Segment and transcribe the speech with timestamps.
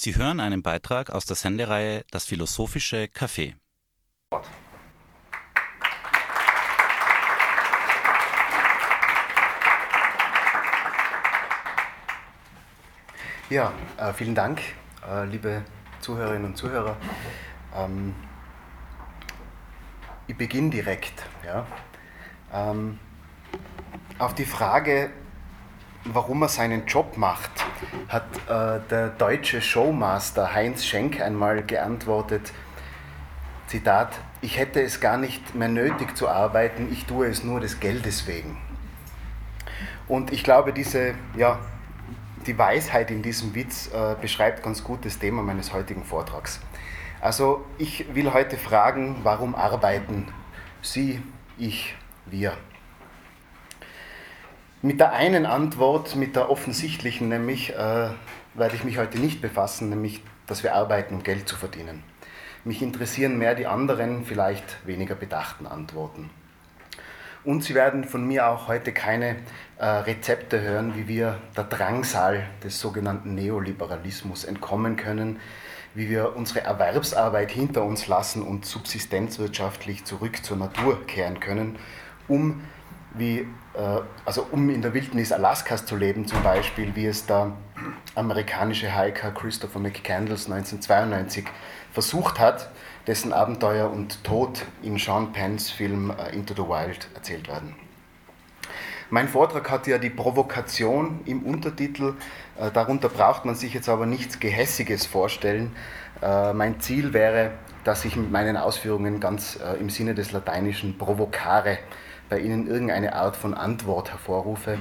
[0.00, 3.56] Sie hören einen Beitrag aus der Sendereihe Das philosophische Café.
[13.50, 14.60] Ja, äh, vielen Dank,
[15.04, 15.64] äh, liebe
[15.98, 16.96] Zuhörerinnen und Zuhörer.
[17.74, 18.14] Ähm,
[20.28, 21.24] ich beginne direkt.
[21.44, 21.66] Ja.
[22.52, 23.00] Ähm,
[24.20, 25.10] auf die Frage,
[26.04, 27.50] warum er seinen Job macht,
[28.08, 32.52] hat äh, der deutsche Showmaster Heinz Schenk einmal geantwortet,
[33.66, 37.80] Zitat, ich hätte es gar nicht mehr nötig zu arbeiten, ich tue es nur des
[37.80, 38.56] Geldes wegen.
[40.06, 41.58] Und ich glaube, diese, ja,
[42.46, 46.60] die Weisheit in diesem Witz äh, beschreibt ganz gut das Thema meines heutigen Vortrags.
[47.20, 50.28] Also ich will heute fragen, warum arbeiten
[50.80, 51.20] Sie,
[51.58, 51.94] ich,
[52.26, 52.56] wir?
[54.80, 57.74] Mit der einen Antwort, mit der offensichtlichen nämlich, äh,
[58.54, 62.04] werde ich mich heute nicht befassen, nämlich, dass wir arbeiten, um Geld zu verdienen.
[62.62, 66.30] Mich interessieren mehr die anderen, vielleicht weniger bedachten Antworten.
[67.42, 69.36] Und Sie werden von mir auch heute keine
[69.78, 75.40] äh, Rezepte hören, wie wir der Drangsal des sogenannten Neoliberalismus entkommen können,
[75.94, 81.80] wie wir unsere Erwerbsarbeit hinter uns lassen und subsistenzwirtschaftlich zurück zur Natur kehren können,
[82.28, 82.60] um
[83.14, 83.46] wie,
[84.24, 87.52] also um in der Wildnis Alaskas zu leben zum Beispiel, wie es der
[88.16, 91.44] amerikanische Hiker Christopher McCandless 1992
[91.92, 92.70] versucht hat,
[93.06, 97.76] dessen Abenteuer und Tod in Sean Penns Film äh, Into the Wild erzählt werden.
[99.10, 102.14] Mein Vortrag hat ja die Provokation im Untertitel,
[102.60, 105.74] äh, darunter braucht man sich jetzt aber nichts Gehässiges vorstellen.
[106.20, 107.52] Mein Ziel wäre,
[107.84, 111.78] dass ich mit meinen Ausführungen ganz im Sinne des Lateinischen provocare
[112.28, 114.78] bei Ihnen irgendeine Art von Antwort hervorrufe.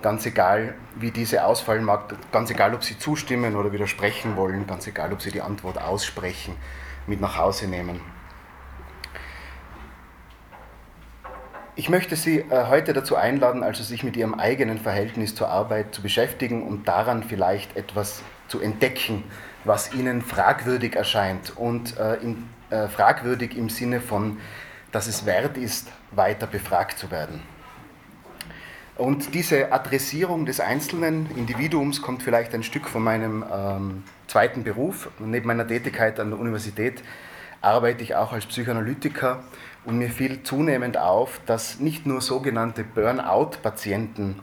[0.00, 4.86] Ganz egal, wie diese ausfallen mag, ganz egal, ob Sie zustimmen oder widersprechen wollen, ganz
[4.86, 6.54] egal, ob Sie die Antwort aussprechen,
[7.06, 8.00] mit nach Hause nehmen.
[11.74, 15.94] Ich möchte Sie äh, heute dazu einladen, also sich mit Ihrem eigenen Verhältnis zur Arbeit
[15.94, 19.24] zu beschäftigen und daran vielleicht etwas zu entdecken,
[19.64, 24.38] was Ihnen fragwürdig erscheint und äh, in, äh, fragwürdig im Sinne von
[24.92, 27.42] dass es wert ist, weiter befragt zu werden.
[28.96, 35.08] Und diese Adressierung des einzelnen Individuums kommt vielleicht ein Stück von meinem ähm, zweiten Beruf.
[35.20, 37.04] Neben meiner Tätigkeit an der Universität
[37.60, 39.44] arbeite ich auch als Psychoanalytiker
[39.84, 44.40] und mir fiel zunehmend auf, dass nicht nur sogenannte Burnout-Patienten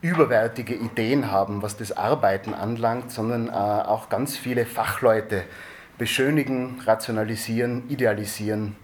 [0.00, 5.42] überwärtige Ideen haben, was das Arbeiten anlangt, sondern äh, auch ganz viele Fachleute
[5.98, 8.76] beschönigen, rationalisieren, idealisieren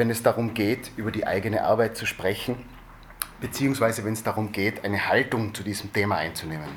[0.00, 2.56] wenn es darum geht, über die eigene Arbeit zu sprechen,
[3.42, 6.70] beziehungsweise wenn es darum geht, eine Haltung zu diesem Thema einzunehmen.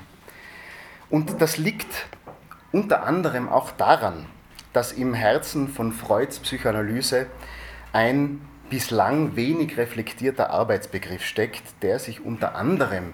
[1.09, 2.05] Und das liegt
[2.73, 4.25] unter anderem auch daran,
[4.73, 7.27] dass im Herzen von Freuds Psychoanalyse
[7.93, 13.13] ein bislang wenig reflektierter Arbeitsbegriff steckt, der sich unter anderem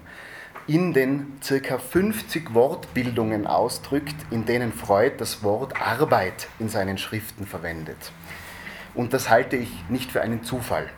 [0.66, 7.46] in den circa 50 Wortbildungen ausdrückt, in denen Freud das Wort Arbeit in seinen Schriften
[7.46, 8.10] verwendet.
[8.94, 10.88] Und das halte ich nicht für einen Zufall.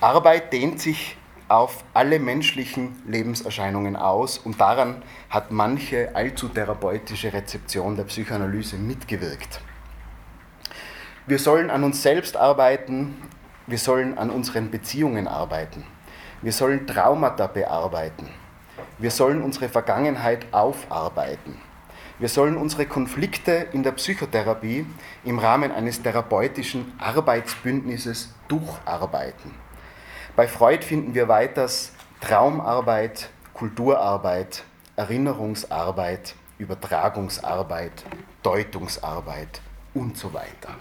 [0.00, 1.16] Arbeit dehnt sich
[1.48, 9.60] auf alle menschlichen Lebenserscheinungen aus und daran hat manche allzu therapeutische Rezeption der Psychoanalyse mitgewirkt.
[11.26, 13.16] Wir sollen an uns selbst arbeiten,
[13.66, 15.84] wir sollen an unseren Beziehungen arbeiten,
[16.42, 18.28] wir sollen Traumata bearbeiten,
[18.98, 21.60] wir sollen unsere Vergangenheit aufarbeiten.
[22.18, 24.86] Wir sollen unsere Konflikte in der Psychotherapie
[25.24, 29.54] im Rahmen eines therapeutischen Arbeitsbündnisses durcharbeiten.
[30.34, 34.64] Bei Freud finden wir weiters Traumarbeit, Kulturarbeit,
[34.96, 38.04] Erinnerungsarbeit, Übertragungsarbeit,
[38.42, 39.60] Deutungsarbeit
[39.92, 40.74] und so weiter.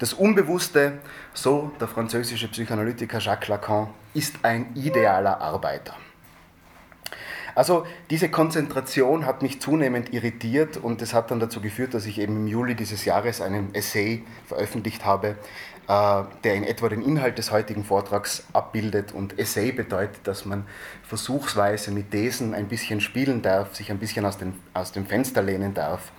[0.00, 0.98] Das Unbewusste,
[1.32, 5.94] so der französische Psychoanalytiker Jacques Lacan, ist ein idealer Arbeiter.
[7.56, 12.20] Also diese Konzentration hat mich zunehmend irritiert und es hat dann dazu geführt, dass ich
[12.20, 15.36] eben im Juli dieses Jahres einen Essay veröffentlicht habe,
[15.88, 19.12] äh, der in etwa den Inhalt des heutigen Vortrags abbildet.
[19.12, 20.66] Und Essay bedeutet, dass man
[21.02, 25.40] versuchsweise mit Thesen ein bisschen spielen darf, sich ein bisschen aus, den, aus dem Fenster
[25.42, 26.12] lehnen darf,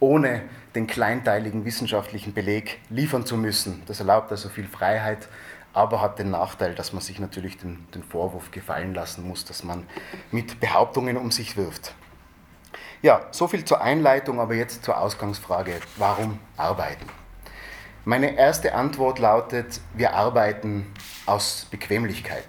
[0.00, 0.40] ohne
[0.74, 3.82] den kleinteiligen wissenschaftlichen Beleg liefern zu müssen.
[3.84, 5.28] Das erlaubt also viel Freiheit
[5.72, 9.64] aber hat den Nachteil, dass man sich natürlich den, den Vorwurf gefallen lassen muss, dass
[9.64, 9.86] man
[10.30, 11.94] mit Behauptungen um sich wirft.
[13.02, 17.06] Ja, soviel zur Einleitung, aber jetzt zur Ausgangsfrage, warum arbeiten?
[18.04, 20.86] Meine erste Antwort lautet, wir arbeiten
[21.26, 22.44] aus Bequemlichkeit.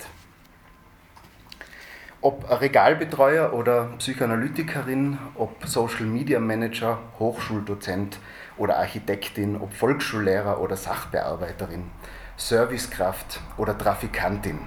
[2.23, 8.19] Ob Regalbetreuer oder Psychoanalytikerin, ob Social Media Manager, Hochschuldozent
[8.57, 11.89] oder Architektin, ob Volksschullehrer oder Sachbearbeiterin,
[12.47, 14.59] Servicekraft oder Trafikantin.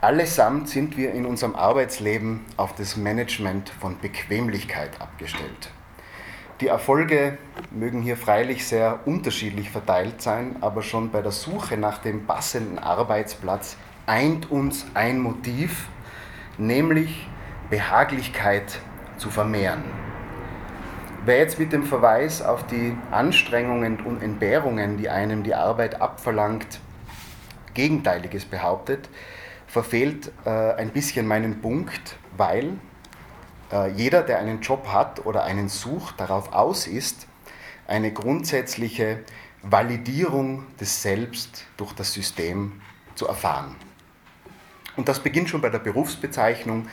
[0.00, 5.70] Allesamt sind wir in unserem Arbeitsleben auf das Management von Bequemlichkeit abgestellt.
[6.60, 7.36] Die Erfolge
[7.70, 12.78] mögen hier freilich sehr unterschiedlich verteilt sein, aber schon bei der Suche nach dem passenden
[12.78, 13.76] Arbeitsplatz
[14.06, 15.88] eint uns ein Motiv,
[16.56, 17.28] nämlich
[17.68, 18.80] Behaglichkeit
[19.18, 19.84] zu vermehren.
[21.26, 26.80] Wer jetzt mit dem Verweis auf die Anstrengungen und Entbehrungen, die einem die Arbeit abverlangt,
[27.76, 29.08] Gegenteiliges behauptet,
[29.68, 32.72] verfehlt äh, ein bisschen meinen Punkt, weil
[33.70, 37.28] äh, jeder, der einen Job hat oder einen sucht, darauf aus ist,
[37.86, 39.20] eine grundsätzliche
[39.62, 42.80] Validierung des Selbst durch das System
[43.14, 43.76] zu erfahren.
[44.96, 46.88] Und das beginnt schon bei der Berufsbezeichnung,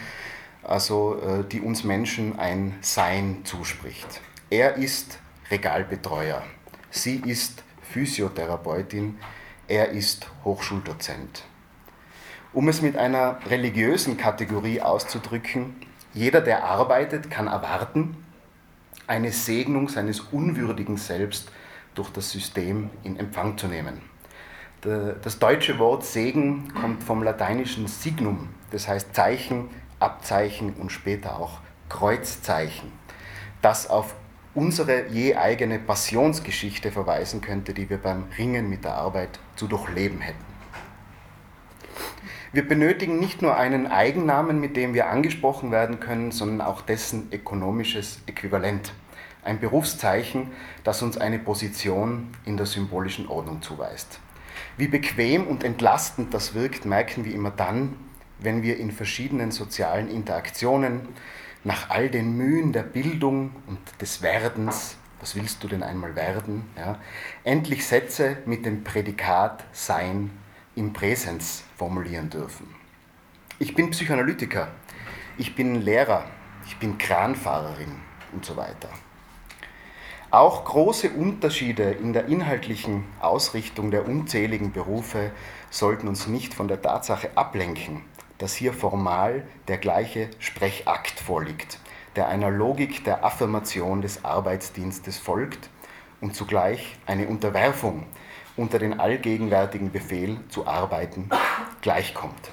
[0.64, 4.22] also äh, die uns Menschen ein Sein zuspricht.
[4.50, 5.18] Er ist
[5.50, 6.44] Regalbetreuer,
[6.92, 9.18] sie ist Physiotherapeutin,
[9.68, 11.44] er ist Hochschuldozent.
[12.52, 15.76] Um es mit einer religiösen Kategorie auszudrücken,
[16.14, 18.18] jeder, der arbeitet, kann erwarten,
[19.08, 21.52] eine Segnung seines unwürdigen Selbst
[21.96, 24.02] durch das System in Empfang zu nehmen.
[24.82, 29.70] Das deutsche Wort Segen kommt vom lateinischen Signum, das heißt Zeichen,
[30.00, 32.92] Abzeichen und später auch Kreuzzeichen,
[33.62, 34.14] das auf
[34.56, 40.22] unsere je eigene Passionsgeschichte verweisen könnte, die wir beim Ringen mit der Arbeit zu durchleben
[40.22, 40.54] hätten.
[42.52, 47.30] Wir benötigen nicht nur einen Eigennamen, mit dem wir angesprochen werden können, sondern auch dessen
[47.32, 48.94] ökonomisches Äquivalent.
[49.44, 50.52] Ein Berufszeichen,
[50.84, 54.20] das uns eine Position in der symbolischen Ordnung zuweist.
[54.78, 57.96] Wie bequem und entlastend das wirkt, merken wir immer dann,
[58.38, 61.08] wenn wir in verschiedenen sozialen Interaktionen
[61.64, 66.70] nach all den Mühen der Bildung und des Werdens, was willst du denn einmal werden,
[66.78, 67.00] ja,
[67.44, 70.32] endlich Sätze mit dem Prädikat Sein
[70.76, 72.68] im Präsens formulieren dürfen.
[73.60, 74.70] Ich bin Psychoanalytiker,
[75.38, 76.26] ich bin Lehrer,
[76.66, 77.96] ich bin Kranfahrerin
[78.34, 78.90] und so weiter.
[80.32, 85.32] Auch große Unterschiede in der inhaltlichen Ausrichtung der unzähligen Berufe
[85.70, 88.02] sollten uns nicht von der Tatsache ablenken,
[88.44, 91.80] dass hier formal der gleiche Sprechakt vorliegt,
[92.18, 95.70] der einer Logik der Affirmation des Arbeitsdienstes folgt
[96.20, 98.06] und zugleich eine Unterwerfung
[98.58, 101.30] unter den allgegenwärtigen Befehl zu arbeiten
[101.80, 102.52] gleichkommt.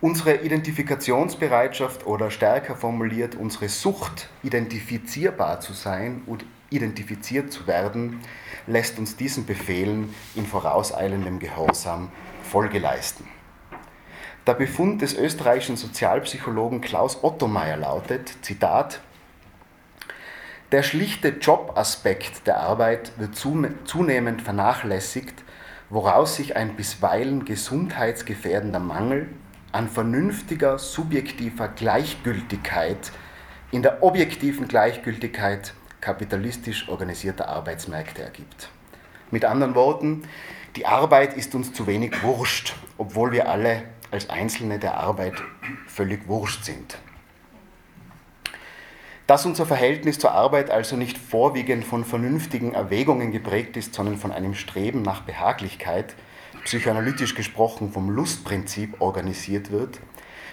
[0.00, 8.22] Unsere Identifikationsbereitschaft oder stärker formuliert unsere Sucht, identifizierbar zu sein und identifiziert zu werden,
[8.66, 12.10] lässt uns diesen Befehlen in vorauseilendem Gehorsam
[12.42, 13.33] Folge leisten.
[14.46, 19.00] Der Befund des österreichischen Sozialpsychologen Klaus Ottomeier lautet, Zitat,
[20.70, 25.42] der schlichte Jobaspekt der Arbeit wird zunehmend vernachlässigt,
[25.88, 29.30] woraus sich ein bisweilen gesundheitsgefährdender Mangel
[29.72, 33.12] an vernünftiger subjektiver Gleichgültigkeit
[33.70, 38.68] in der objektiven Gleichgültigkeit kapitalistisch organisierter Arbeitsmärkte ergibt.
[39.30, 40.24] Mit anderen Worten,
[40.76, 45.34] die Arbeit ist uns zu wenig wurscht, obwohl wir alle als Einzelne der Arbeit
[45.86, 46.98] völlig wurscht sind.
[49.26, 54.30] Dass unser Verhältnis zur Arbeit also nicht vorwiegend von vernünftigen Erwägungen geprägt ist, sondern von
[54.30, 56.14] einem Streben nach Behaglichkeit,
[56.62, 59.98] psychoanalytisch gesprochen vom Lustprinzip organisiert wird,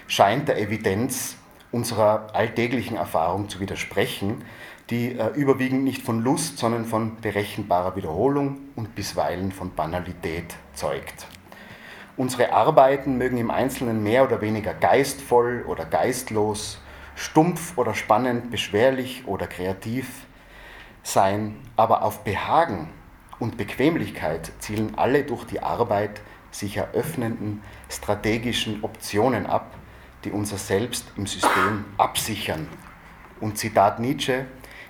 [0.08, 1.36] scheint der Evidenz
[1.70, 4.44] unserer alltäglichen Erfahrung zu widersprechen,
[4.90, 11.26] die äh, überwiegend nicht von Lust, sondern von berechenbarer Wiederholung und bisweilen von Banalität zeugt.
[12.16, 16.78] Unsere Arbeiten mögen im Einzelnen mehr oder weniger geistvoll oder geistlos
[17.14, 20.26] stumpf oder spannend, beschwerlich oder kreativ
[21.02, 22.90] sein, aber auf Behagen
[23.38, 29.74] und Bequemlichkeit zielen alle durch die Arbeit sich eröffnenden strategischen Optionen ab,
[30.24, 32.68] die unser Selbst im System absichern.
[33.40, 34.46] Und Zitat Nietzsche,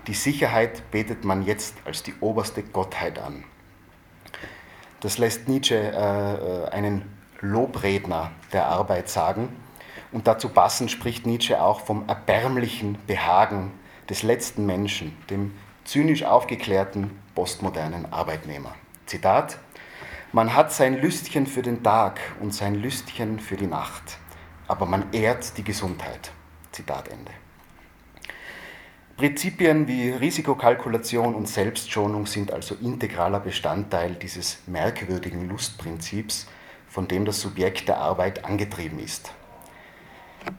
[0.06, 3.44] die Sicherheit betet man jetzt als die oberste Gottheit an.
[5.02, 7.02] Das lässt Nietzsche äh, äh einen
[7.40, 9.49] Lobredner der Arbeit sagen
[10.12, 13.73] und dazu passend spricht Nietzsche auch vom erbärmlichen Behagen
[14.09, 15.52] des letzten Menschen, dem
[15.85, 18.75] zynisch aufgeklärten postmodernen Arbeitnehmer.
[19.06, 19.59] Zitat,
[20.32, 24.18] man hat sein Lüstchen für den Tag und sein Lüstchen für die Nacht,
[24.68, 26.30] aber man ehrt die Gesundheit.
[26.71, 27.32] Zitat Ende.
[29.16, 36.47] Prinzipien wie Risikokalkulation und Selbstschonung sind also integraler Bestandteil dieses merkwürdigen Lustprinzips,
[36.88, 39.33] von dem das Subjekt der Arbeit angetrieben ist.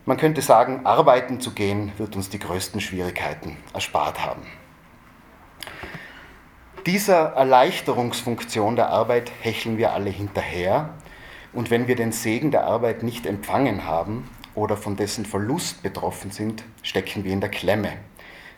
[0.05, 4.43] Man könnte sagen, arbeiten zu gehen wird uns die größten Schwierigkeiten erspart haben.
[6.85, 10.89] Dieser Erleichterungsfunktion der Arbeit hecheln wir alle hinterher.
[11.53, 16.31] Und wenn wir den Segen der Arbeit nicht empfangen haben oder von dessen Verlust betroffen
[16.31, 17.93] sind, stecken wir in der Klemme.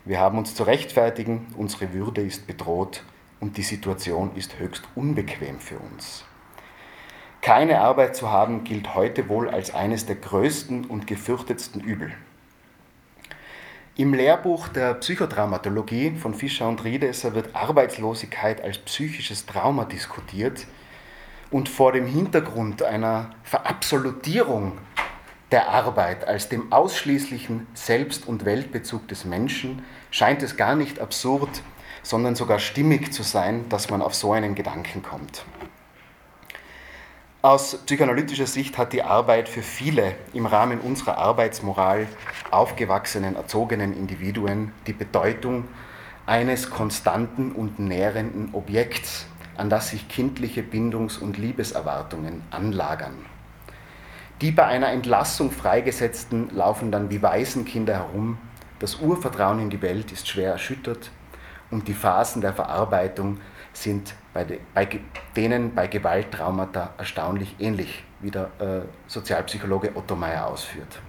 [0.07, 3.03] Wir haben uns zu rechtfertigen, unsere Würde ist bedroht
[3.39, 6.25] und die Situation ist höchst unbequem für uns.
[7.41, 12.13] Keine Arbeit zu haben gilt heute wohl als eines der größten und gefürchtetsten Übel.
[13.95, 20.67] Im Lehrbuch der Psychotraumatologie von Fischer und Riedesser wird Arbeitslosigkeit als psychisches Trauma diskutiert
[21.49, 24.77] und vor dem Hintergrund einer Verabsolutierung
[25.55, 31.61] der Arbeit als dem ausschließlichen Selbst- und Weltbezug des Menschen scheint es gar nicht absurd,
[32.03, 35.45] sondern sogar stimmig zu sein, dass man auf so einen Gedanken kommt.
[37.41, 42.05] Aus psychoanalytischer Sicht hat die Arbeit für viele im Rahmen unserer Arbeitsmoral
[42.51, 45.69] aufgewachsenen, erzogenen Individuen die Bedeutung
[46.25, 53.34] eines konstanten und nährenden Objekts, an das sich kindliche Bindungs- und Liebeserwartungen anlagern.
[54.41, 58.37] Die bei einer Entlassung Freigesetzten laufen dann wie Waisenkinder herum,
[58.79, 61.09] das Urvertrauen in die Welt ist schwer erschüttert
[61.71, 63.39] und die Phasen der Verarbeitung
[63.71, 64.99] sind bei, de, bei
[65.35, 70.99] denen bei Gewalttraumata erstaunlich ähnlich, wie der äh, Sozialpsychologe Otto Meyer ausführt.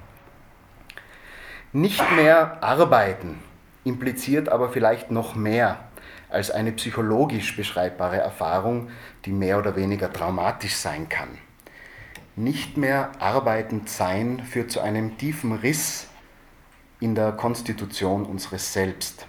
[1.73, 3.40] Nicht mehr arbeiten
[3.83, 5.78] impliziert aber vielleicht noch mehr
[6.28, 8.90] als eine psychologisch beschreibbare Erfahrung,
[9.25, 11.28] die mehr oder weniger traumatisch sein kann.
[12.38, 16.09] Nicht mehr arbeitend sein führt zu einem tiefen Riss
[17.00, 19.26] in der Konstitution unseres Selbst.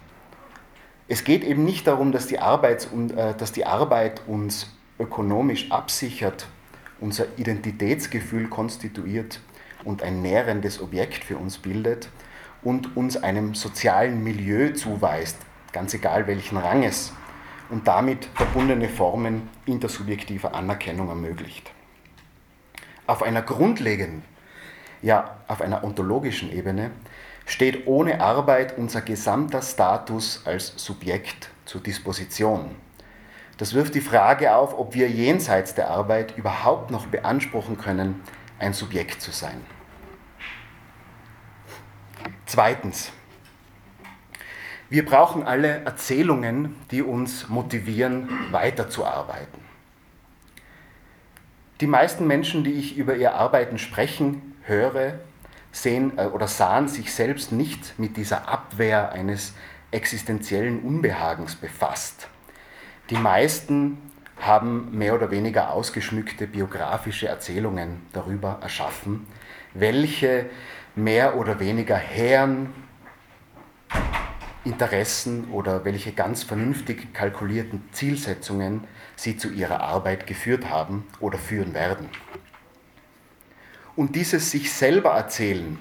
[1.08, 6.48] Es geht eben nicht darum, dass die, Arbeit, äh, dass die Arbeit uns ökonomisch absichert,
[7.00, 9.40] unser Identitätsgefühl konstituiert
[9.86, 12.10] und ein nährendes Objekt für uns bildet
[12.62, 15.38] und uns einem sozialen Milieu zuweist,
[15.72, 17.14] ganz egal welchen Ranges,
[17.70, 21.72] und damit verbundene Formen intersubjektiver Anerkennung ermöglicht.
[23.08, 24.24] Auf einer grundlegenden,
[25.02, 26.92] ja auf einer ontologischen Ebene
[27.46, 32.76] steht ohne Arbeit unser gesamter Status als Subjekt zur Disposition.
[33.58, 38.22] Das wirft die Frage auf, ob wir jenseits der Arbeit überhaupt noch beanspruchen können,
[38.60, 39.66] ein Subjekt zu sein.
[42.46, 43.12] Zweitens,
[44.90, 49.67] wir brauchen alle Erzählungen, die uns motivieren, weiterzuarbeiten.
[51.80, 55.20] Die meisten Menschen, die ich über ihr Arbeiten sprechen höre,
[55.72, 59.54] sehen äh, oder sahen sich selbst nicht mit dieser Abwehr eines
[59.92, 62.28] existenziellen Unbehagens befasst.
[63.12, 64.00] Die meisten
[64.40, 69.28] haben mehr oder weniger ausgeschmückte biografische Erzählungen darüber erschaffen,
[69.74, 70.48] welche
[70.96, 72.74] mehr oder weniger hehren
[74.64, 78.84] Interessen oder welche ganz vernünftig kalkulierten Zielsetzungen
[79.18, 82.08] sie zu ihrer Arbeit geführt haben oder führen werden.
[83.98, 85.80] Und dieses sich selber erzählen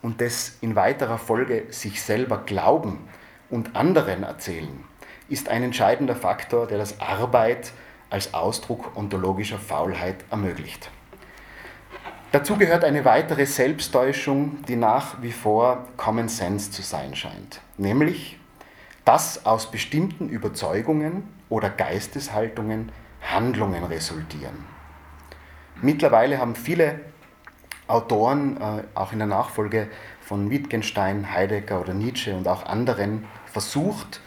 [0.00, 3.00] und das in weiterer Folge sich selber glauben
[3.50, 4.84] und anderen erzählen,
[5.28, 7.72] ist ein entscheidender Faktor, der das Arbeit
[8.10, 10.90] als Ausdruck ontologischer Faulheit ermöglicht.
[12.30, 18.38] Dazu gehört eine weitere Selbsttäuschung, die nach wie vor Common Sense zu sein scheint, nämlich,
[19.04, 24.64] dass aus bestimmten Überzeugungen oder Geisteshaltungen Handlungen resultieren.
[25.80, 27.00] Mittlerweile haben viele
[27.86, 29.88] Autoren, äh, auch in der Nachfolge
[30.20, 34.20] von Wittgenstein, Heidegger oder Nietzsche und auch anderen, versucht,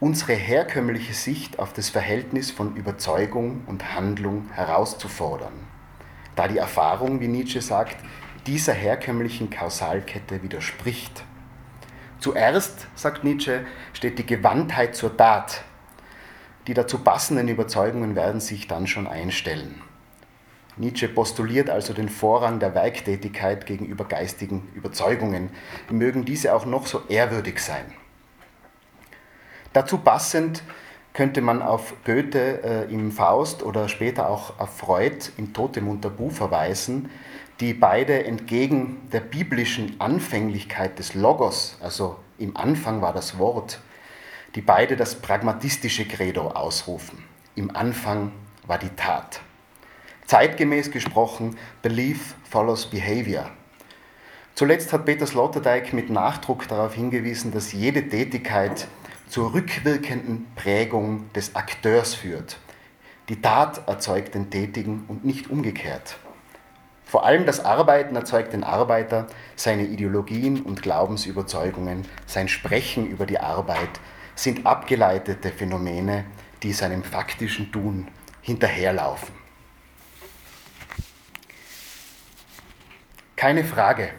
[0.00, 5.52] unsere herkömmliche Sicht auf das Verhältnis von Überzeugung und Handlung herauszufordern,
[6.34, 7.96] da die Erfahrung, wie Nietzsche sagt,
[8.46, 11.24] dieser herkömmlichen Kausalkette widerspricht.
[12.18, 15.64] Zuerst, sagt Nietzsche, steht die Gewandtheit zur Tat.
[16.66, 19.82] Die dazu passenden Überzeugungen werden sich dann schon einstellen.
[20.76, 25.50] Nietzsche postuliert also den Vorrang der Werktätigkeit gegenüber geistigen Überzeugungen,
[25.90, 27.84] mögen diese auch noch so ehrwürdig sein.
[29.72, 30.62] Dazu passend
[31.12, 36.30] könnte man auf Goethe äh, im Faust oder später auch auf Freud im Totem Tabu
[36.30, 37.08] verweisen,
[37.60, 43.80] die beide entgegen der biblischen Anfänglichkeit des Logos, also im Anfang war das Wort,
[44.54, 47.24] die beide das pragmatistische Credo ausrufen.
[47.56, 48.32] Im Anfang
[48.66, 49.40] war die Tat.
[50.26, 53.50] Zeitgemäß gesprochen, Belief follows Behavior.
[54.54, 58.86] Zuletzt hat Peter Sloterdijk mit Nachdruck darauf hingewiesen, dass jede Tätigkeit
[59.28, 62.58] zur rückwirkenden Prägung des Akteurs führt.
[63.28, 66.16] Die Tat erzeugt den Tätigen und nicht umgekehrt.
[67.04, 73.40] Vor allem das Arbeiten erzeugt den Arbeiter, seine Ideologien und Glaubensüberzeugungen, sein Sprechen über die
[73.40, 74.00] Arbeit
[74.34, 76.24] sind abgeleitete Phänomene,
[76.62, 78.08] die seinem faktischen Tun
[78.42, 79.34] hinterherlaufen.
[83.36, 84.10] Keine Frage,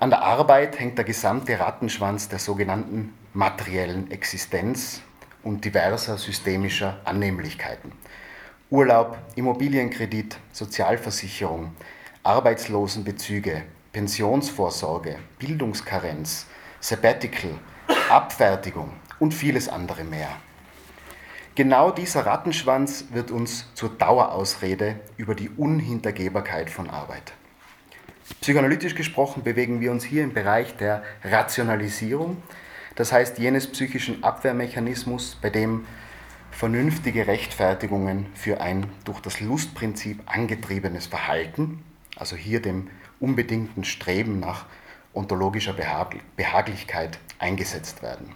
[0.00, 5.00] an der Arbeit hängt der gesamte Rattenschwanz der sogenannten materiellen Existenz
[5.42, 7.92] und diverser systemischer Annehmlichkeiten.
[8.70, 11.76] Urlaub, Immobilienkredit, Sozialversicherung,
[12.22, 16.46] Arbeitslosenbezüge, Pensionsvorsorge, Bildungskarenz,
[16.80, 17.58] Sabbatical,
[18.12, 20.28] Abfertigung und vieles andere mehr.
[21.54, 27.32] Genau dieser Rattenschwanz wird uns zur Dauerausrede über die Unhintergehbarkeit von Arbeit.
[28.42, 32.36] Psychoanalytisch gesprochen bewegen wir uns hier im Bereich der Rationalisierung,
[32.96, 35.86] das heißt jenes psychischen Abwehrmechanismus, bei dem
[36.50, 41.82] vernünftige Rechtfertigungen für ein durch das Lustprinzip angetriebenes Verhalten,
[42.16, 42.90] also hier dem
[43.20, 44.66] unbedingten Streben nach
[45.14, 45.74] ontologischer
[46.36, 48.34] Behaglichkeit eingesetzt werden.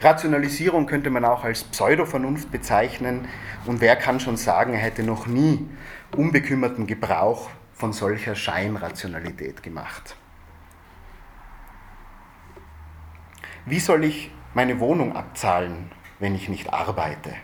[0.00, 3.28] Rationalisierung könnte man auch als Pseudovernunft bezeichnen
[3.66, 5.68] und wer kann schon sagen, er hätte noch nie
[6.16, 10.16] unbekümmerten Gebrauch von solcher Scheinrationalität gemacht.
[13.66, 17.34] Wie soll ich meine Wohnung abzahlen, wenn ich nicht arbeite?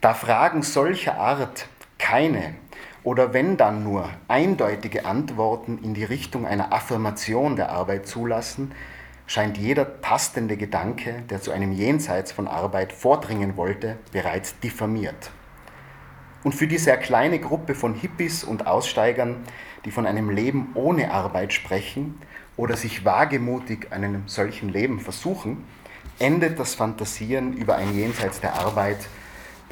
[0.00, 1.66] Da Fragen solcher Art
[1.98, 2.54] keine
[3.04, 8.72] oder wenn dann nur eindeutige Antworten in die Richtung einer Affirmation der Arbeit zulassen,
[9.26, 15.30] scheint jeder tastende Gedanke, der zu einem Jenseits von Arbeit vordringen wollte, bereits diffamiert.
[16.44, 19.36] Und für die sehr kleine Gruppe von Hippies und Aussteigern,
[19.84, 22.20] die von einem Leben ohne Arbeit sprechen
[22.56, 25.64] oder sich wagemutig einem solchen Leben versuchen,
[26.18, 28.98] endet das Fantasieren über ein Jenseits der Arbeit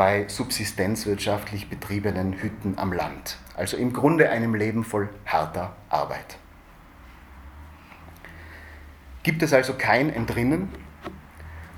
[0.00, 3.36] bei subsistenzwirtschaftlich betriebenen Hütten am Land.
[3.54, 6.38] Also im Grunde einem Leben voll harter Arbeit.
[9.22, 10.70] Gibt es also kein Entrinnen?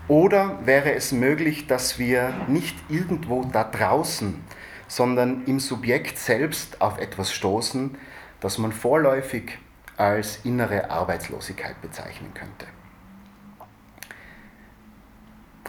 [0.07, 4.45] Oder wäre es möglich, dass wir nicht irgendwo da draußen,
[4.87, 7.99] sondern im Subjekt selbst auf etwas stoßen,
[8.39, 9.59] das man vorläufig
[9.97, 12.69] als innere Arbeitslosigkeit bezeichnen könnte?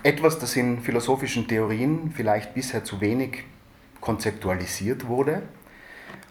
[0.04, 3.46] Etwas, das in philosophischen Theorien vielleicht bisher zu wenig
[4.02, 5.44] konzeptualisiert wurde.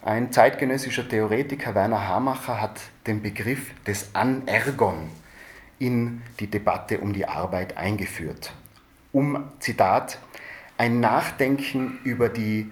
[0.03, 5.09] Ein zeitgenössischer Theoretiker, Werner Hamacher, hat den Begriff des Anergon
[5.79, 8.53] in die Debatte um die Arbeit eingeführt,
[9.11, 10.19] um, Zitat,
[10.77, 12.71] ein Nachdenken über die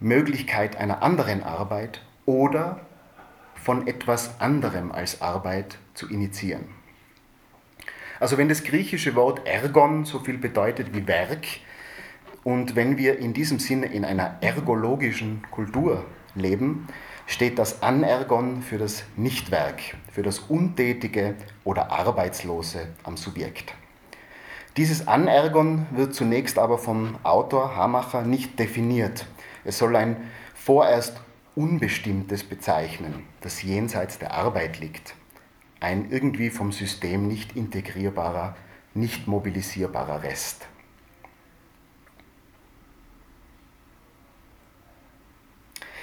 [0.00, 2.80] Möglichkeit einer anderen Arbeit oder
[3.54, 6.79] von etwas anderem als Arbeit zu initiieren.
[8.20, 11.46] Also wenn das griechische Wort ergon so viel bedeutet wie Werk
[12.44, 16.04] und wenn wir in diesem Sinne in einer ergologischen Kultur
[16.34, 16.86] leben,
[17.26, 19.80] steht das Anergon für das Nichtwerk,
[20.12, 23.74] für das Untätige oder Arbeitslose am Subjekt.
[24.76, 29.26] Dieses Anergon wird zunächst aber vom Autor Hamacher nicht definiert.
[29.64, 30.16] Es soll ein
[30.54, 31.18] vorerst
[31.54, 35.14] Unbestimmtes bezeichnen, das jenseits der Arbeit liegt
[35.80, 38.56] ein irgendwie vom System nicht integrierbarer,
[38.94, 40.66] nicht mobilisierbarer Rest.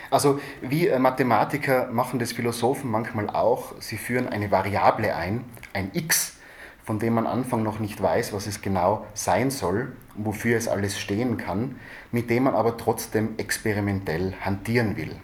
[0.09, 5.91] Also wie äh, Mathematiker machen das Philosophen manchmal auch, sie führen eine Variable ein, ein
[5.93, 6.37] x,
[6.83, 10.99] von dem man Anfang noch nicht weiß, was es genau sein soll wofür es alles
[10.99, 11.79] stehen kann,
[12.11, 15.15] mit dem man aber trotzdem experimentell hantieren will.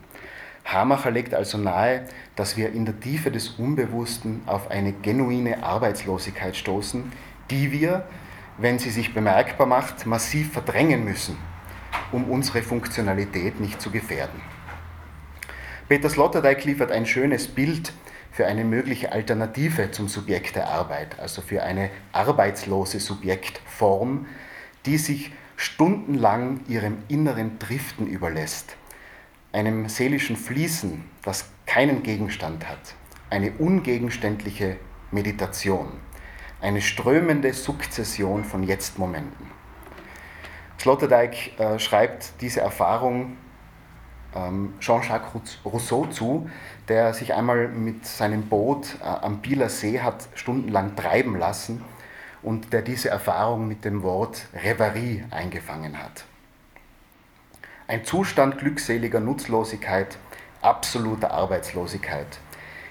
[0.65, 6.55] Hamacher legt also nahe, dass wir in der Tiefe des Unbewussten auf eine genuine Arbeitslosigkeit
[6.55, 7.11] stoßen,
[7.51, 8.07] die wir,
[8.57, 11.37] wenn sie sich bemerkbar macht, massiv verdrängen müssen,
[12.11, 14.41] um unsere Funktionalität nicht zu gefährden.
[15.89, 17.91] Peter Sloterdijk liefert ein schönes Bild
[18.31, 24.25] für eine mögliche Alternative zum Subjekt der Arbeit, also für eine arbeitslose Subjektform,
[24.85, 28.75] die sich stundenlang ihrem inneren Driften überlässt
[29.53, 32.95] einem seelischen Fließen, das keinen Gegenstand hat,
[33.29, 34.77] eine ungegenständliche
[35.11, 35.91] Meditation,
[36.59, 39.47] eine strömende Sukzession von Jetzt-Momenten.
[40.79, 43.37] Sloterdijk äh, schreibt diese Erfahrung
[44.35, 46.49] ähm, Jean-Jacques Rousseau zu,
[46.87, 51.83] der sich einmal mit seinem Boot äh, am Bieler See hat stundenlang treiben lassen
[52.41, 56.25] und der diese Erfahrung mit dem Wort Reverie eingefangen hat.
[57.85, 60.17] Ein Zustand glückseliger Nutzlosigkeit,
[60.61, 62.39] absoluter Arbeitslosigkeit.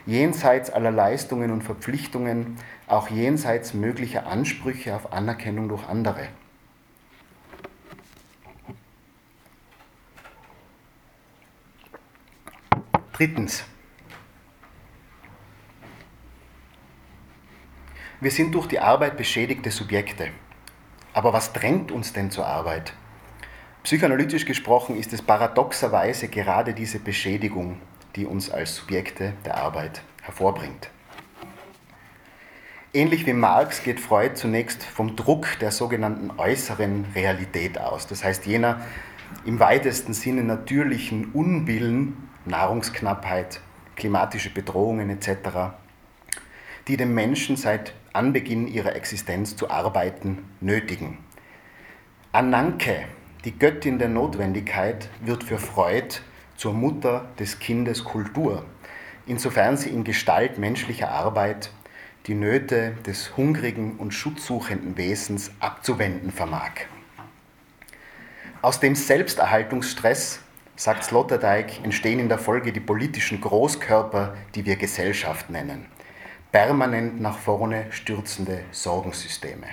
[0.04, 6.28] Jenseits aller Leistungen und Verpflichtungen, auch jenseits möglicher Ansprüche auf Anerkennung durch andere.
[13.14, 13.64] Drittens.
[18.20, 20.28] Wir sind durch die Arbeit beschädigte Subjekte.
[21.14, 22.92] Aber was drängt uns denn zur Arbeit?
[23.82, 27.80] Psychoanalytisch gesprochen ist es paradoxerweise gerade diese Beschädigung,
[28.14, 30.88] die uns als Subjekte der Arbeit hervorbringt.
[32.94, 38.46] Ähnlich wie Marx geht Freud zunächst vom Druck der sogenannten äußeren Realität aus, das heißt
[38.46, 38.82] jener
[39.46, 43.60] im weitesten Sinne natürlichen Unbillen, Nahrungsknappheit,
[43.96, 45.72] klimatische Bedrohungen etc.,
[46.86, 51.18] die den Menschen seit Anbeginn ihrer Existenz zu arbeiten nötigen.
[52.30, 53.06] Ananke,
[53.44, 56.16] die Göttin der Notwendigkeit, wird für Freud
[56.56, 58.64] zur Mutter des Kindes Kultur,
[59.26, 61.70] insofern sie in Gestalt menschlicher Arbeit
[62.26, 66.70] die Nöte des hungrigen und schutzsuchenden Wesens abzuwenden vermag.
[68.60, 70.38] Aus dem Selbsterhaltungsstress,
[70.76, 75.86] sagt Sloterdijk, entstehen in der Folge die politischen Großkörper, die wir Gesellschaft nennen.
[76.52, 79.66] Permanent nach vorne stürzende Sorgensysteme.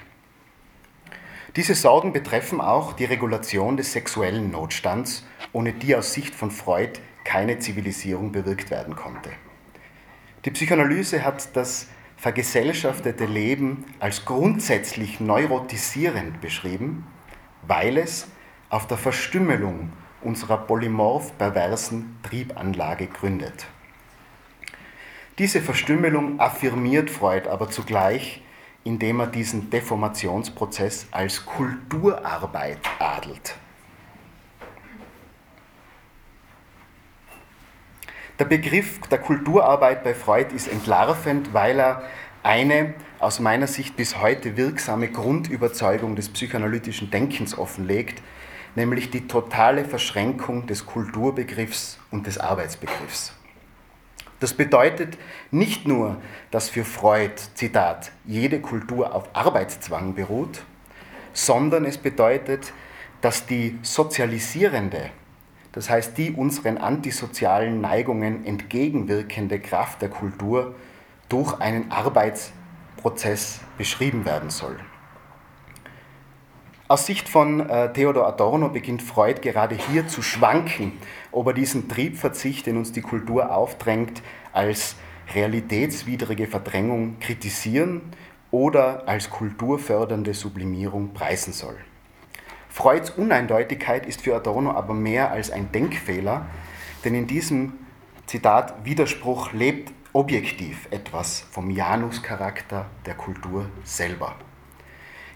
[1.56, 7.00] Diese Sorgen betreffen auch die Regulation des sexuellen Notstands, ohne die aus Sicht von Freud
[7.24, 9.32] keine Zivilisierung bewirkt werden konnte.
[10.46, 17.08] Die Psychoanalyse hat das vergesellschaftete Leben als grundsätzlich neurotisierend beschrieben,
[17.66, 18.28] weil es
[18.70, 23.68] auf der Verstümmelung unserer polymorph perversen Triebanlage gründet.
[25.40, 28.44] Diese Verstümmelung affirmiert Freud aber zugleich,
[28.90, 33.54] indem er diesen Deformationsprozess als Kulturarbeit adelt.
[38.40, 42.02] Der Begriff der Kulturarbeit bei Freud ist entlarvend, weil er
[42.42, 48.24] eine aus meiner Sicht bis heute wirksame Grundüberzeugung des psychoanalytischen Denkens offenlegt,
[48.74, 53.39] nämlich die totale Verschränkung des Kulturbegriffs und des Arbeitsbegriffs.
[54.40, 55.18] Das bedeutet
[55.52, 56.18] nicht nur,
[56.52, 60.64] dass für Freud, Zitat, jede Kultur auf Arbeitszwang beruht,
[61.34, 62.74] sondern es bedeutet,
[63.22, 65.12] dass die sozialisierende
[65.72, 70.76] das heißt die unseren antisozialen Neigungen entgegenwirkende Kraft der Kultur
[71.30, 74.80] durch einen Arbeitsprozess beschrieben werden soll.
[76.92, 80.94] Aus Sicht von äh, Theodor Adorno beginnt Freud gerade hier zu schwanken,
[81.32, 84.24] ob er diesen Triebverzicht, den uns die Kultur aufdrängt,
[84.54, 84.96] als
[85.36, 88.02] realitätswidrige Verdrängung kritisieren
[88.50, 91.78] oder als kulturfördernde Sublimierung preisen soll.
[92.70, 96.48] Freuds Uneindeutigkeit ist für Adorno aber mehr als ein Denkfehler,
[97.06, 97.74] denn in diesem
[98.26, 104.36] Zitat Widerspruch lebt objektiv etwas vom Januscharakter der Kultur selber.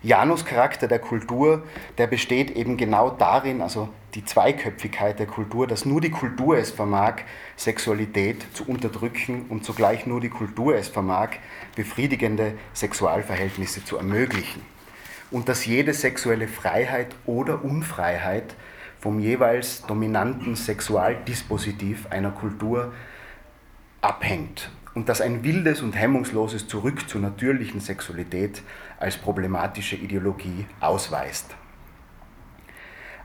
[0.04, 1.64] Januscharakter der Kultur,
[1.98, 6.72] der besteht eben genau darin, also die Zweiköpfigkeit der Kultur, dass nur die Kultur es
[6.72, 7.22] vermag,
[7.56, 11.30] Sexualität zu unterdrücken und zugleich nur die Kultur es vermag,
[11.78, 14.62] befriedigende Sexualverhältnisse zu ermöglichen.
[15.32, 18.56] Und dass jede sexuelle Freiheit oder Unfreiheit
[19.00, 22.92] vom jeweils dominanten Sexualdispositiv einer Kultur
[24.02, 24.70] abhängt.
[24.96, 28.62] Und dass ein wildes und hemmungsloses Zurück zur natürlichen Sexualität
[29.04, 31.56] als problematische Ideologie ausweist.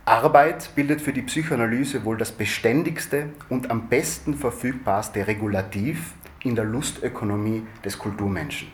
[0.05, 6.65] Arbeit bildet für die Psychoanalyse wohl das beständigste und am besten verfügbarste Regulativ in der
[6.65, 8.69] Lustökonomie des Kulturmenschen.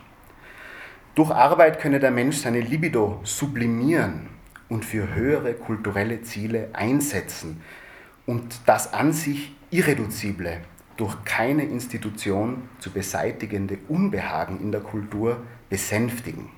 [1.13, 4.27] Durch Arbeit könne der Mensch seine Libido sublimieren
[4.69, 7.61] und für höhere kulturelle Ziele einsetzen
[8.25, 10.61] und das an sich irreduzible,
[10.97, 16.49] durch keine Institution zu beseitigende Unbehagen in der Kultur besänftigen.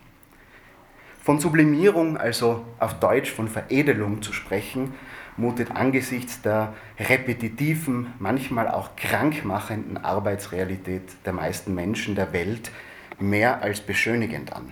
[1.28, 4.94] Von Sublimierung, also auf Deutsch von Veredelung zu sprechen,
[5.36, 12.72] mutet angesichts der repetitiven, manchmal auch krankmachenden Arbeitsrealität der meisten Menschen der Welt
[13.20, 14.72] mehr als beschönigend an.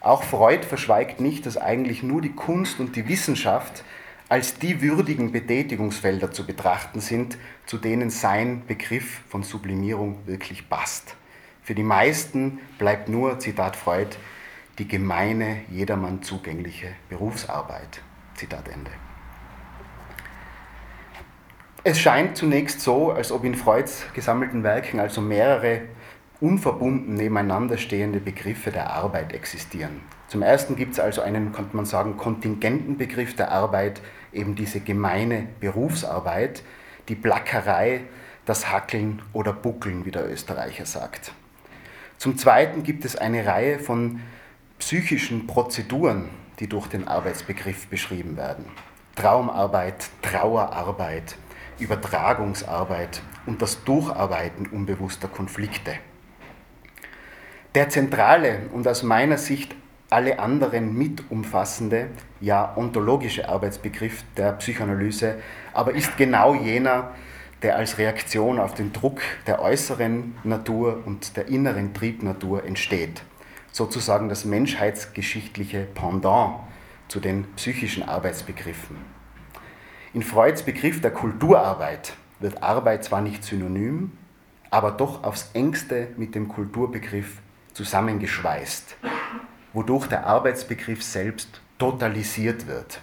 [0.00, 3.82] Auch Freud verschweigt nicht, dass eigentlich nur die Kunst und die Wissenschaft
[4.28, 11.16] als die würdigen Betätigungsfelder zu betrachten sind, zu denen sein Begriff von Sublimierung wirklich passt.
[11.64, 14.16] Für die meisten bleibt nur, Zitat Freud,
[14.78, 18.02] die gemeine, jedermann zugängliche Berufsarbeit.
[18.34, 18.90] Zitat Ende.
[21.84, 25.82] Es scheint zunächst so, als ob in Freuds gesammelten Werken also mehrere
[26.40, 30.02] unverbunden nebeneinander stehende Begriffe der Arbeit existieren.
[30.28, 34.80] Zum ersten gibt es also einen, könnte man sagen, kontingenten Begriff der Arbeit, eben diese
[34.80, 36.62] gemeine Berufsarbeit,
[37.08, 38.02] die Plackerei,
[38.44, 41.32] das Hackeln oder Buckeln, wie der Österreicher sagt.
[42.18, 44.20] Zum Zweiten gibt es eine Reihe von
[44.78, 46.28] psychischen Prozeduren,
[46.60, 48.64] die durch den Arbeitsbegriff beschrieben werden.
[49.14, 51.36] Traumarbeit, Trauerarbeit,
[51.78, 55.94] Übertragungsarbeit und das Durcharbeiten unbewusster Konflikte.
[57.74, 59.74] Der zentrale und aus meiner Sicht
[60.08, 62.08] alle anderen mit umfassende,
[62.40, 65.36] ja ontologische Arbeitsbegriff der Psychoanalyse,
[65.72, 67.10] aber ist genau jener,
[67.62, 73.22] der als Reaktion auf den Druck der äußeren Natur und der inneren Triebnatur entsteht.
[73.76, 76.60] Sozusagen das menschheitsgeschichtliche Pendant
[77.08, 78.96] zu den psychischen Arbeitsbegriffen.
[80.14, 84.12] In Freuds Begriff der Kulturarbeit wird Arbeit zwar nicht synonym,
[84.70, 87.42] aber doch aufs engste mit dem Kulturbegriff
[87.74, 88.96] zusammengeschweißt,
[89.74, 93.02] wodurch der Arbeitsbegriff selbst totalisiert wird.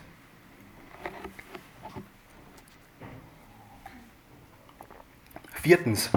[5.53, 6.09] Viertens,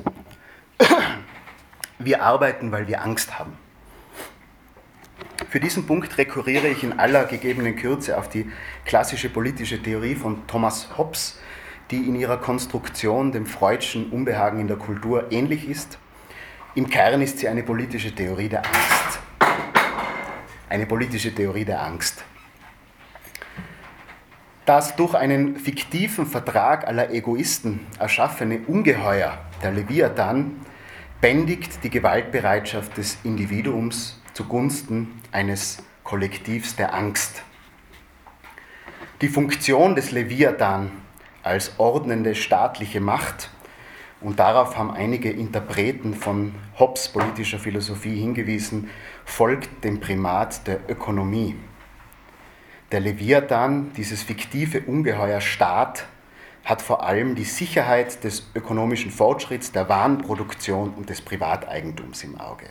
[1.99, 3.65] wir arbeiten, weil wir Angst haben.
[5.57, 8.45] Für diesen Punkt rekurriere ich in aller gegebenen Kürze auf die
[8.85, 11.40] klassische politische Theorie von Thomas Hobbes,
[11.90, 15.97] die in ihrer Konstruktion dem freudschen Unbehagen in der Kultur ähnlich ist.
[16.75, 19.19] Im Kern ist sie eine politische Theorie der Angst.
[20.69, 22.23] Eine politische Theorie der Angst.
[24.66, 30.61] Das durch einen fiktiven Vertrag aller Egoisten erschaffene Ungeheuer, der Leviathan,
[31.23, 37.42] bändigt die Gewaltbereitschaft des Individuums zugunsten eines Kollektivs der Angst.
[39.22, 40.92] Die Funktion des Leviathan
[41.42, 43.51] als ordnende staatliche Macht,
[44.20, 48.90] und darauf haben einige Interpreten von Hobbes politischer Philosophie hingewiesen,
[49.25, 51.55] folgt dem Primat der Ökonomie.
[52.92, 56.07] Der Leviathan, dieses fiktive Ungeheuer Staat,
[56.64, 62.66] hat vor allem die Sicherheit des ökonomischen Fortschritts, der Warenproduktion und des Privateigentums im Auge.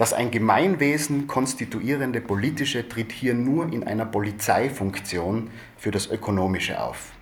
[0.00, 7.12] Das ein Gemeinwesen konstituierende Politische tritt hier nur in einer Polizeifunktion für das Ökonomische auf.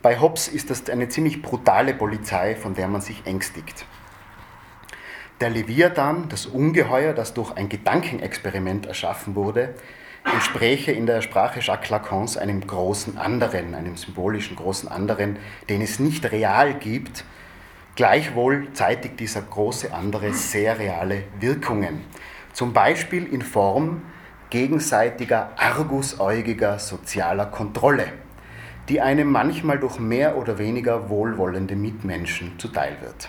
[0.00, 3.84] Bei Hobbes ist das eine ziemlich brutale Polizei, von der man sich ängstigt.
[5.40, 9.74] Der Leviathan, das Ungeheuer, das durch ein Gedankenexperiment erschaffen wurde,
[10.24, 15.36] entspräche in der Sprache Jacques Lacans einem großen anderen, einem symbolischen großen anderen,
[15.68, 17.24] den es nicht real gibt.
[17.96, 22.00] Gleichwohl zeitigt dieser große andere sehr reale Wirkungen.
[22.52, 24.02] Zum Beispiel in Form
[24.50, 28.06] gegenseitiger argusäugiger sozialer Kontrolle,
[28.88, 33.28] die einem manchmal durch mehr oder weniger wohlwollende Mitmenschen zuteil wird.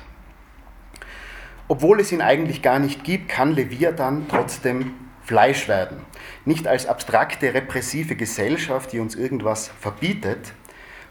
[1.68, 5.98] Obwohl es ihn eigentlich gar nicht gibt, kann Leviathan trotzdem Fleisch werden.
[6.44, 10.54] Nicht als abstrakte repressive Gesellschaft, die uns irgendwas verbietet,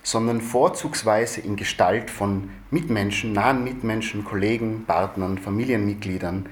[0.04, 6.48] sondern vorzugsweise in Gestalt von Mitmenschen, nahen Mitmenschen, Kollegen, Partnern, Familienmitgliedern,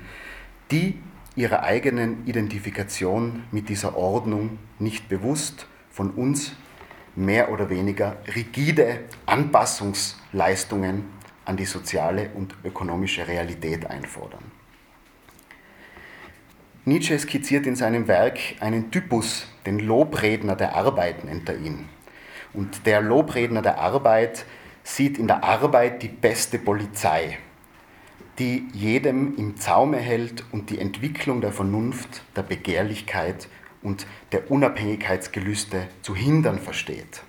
[0.71, 0.99] die
[1.37, 6.53] ihrer eigenen Identifikation mit dieser Ordnung nicht bewusst von uns
[7.15, 11.05] mehr oder weniger rigide Anpassungsleistungen
[11.45, 14.45] an die soziale und ökonomische Realität einfordern.
[16.87, 21.89] Nietzsche skizziert in seinem Werk einen Typus, den Lobredner der Arbeit nennt er ihn.
[22.55, 24.45] Und der Lobredner der Arbeit
[24.85, 27.39] sieht in der Arbeit die beste Polizei,
[28.39, 33.49] die jedem im Zaume hält und die Entwicklung der Vernunft, der Begehrlichkeit
[33.83, 37.23] und der Unabhängigkeitsgelüste zu hindern versteht.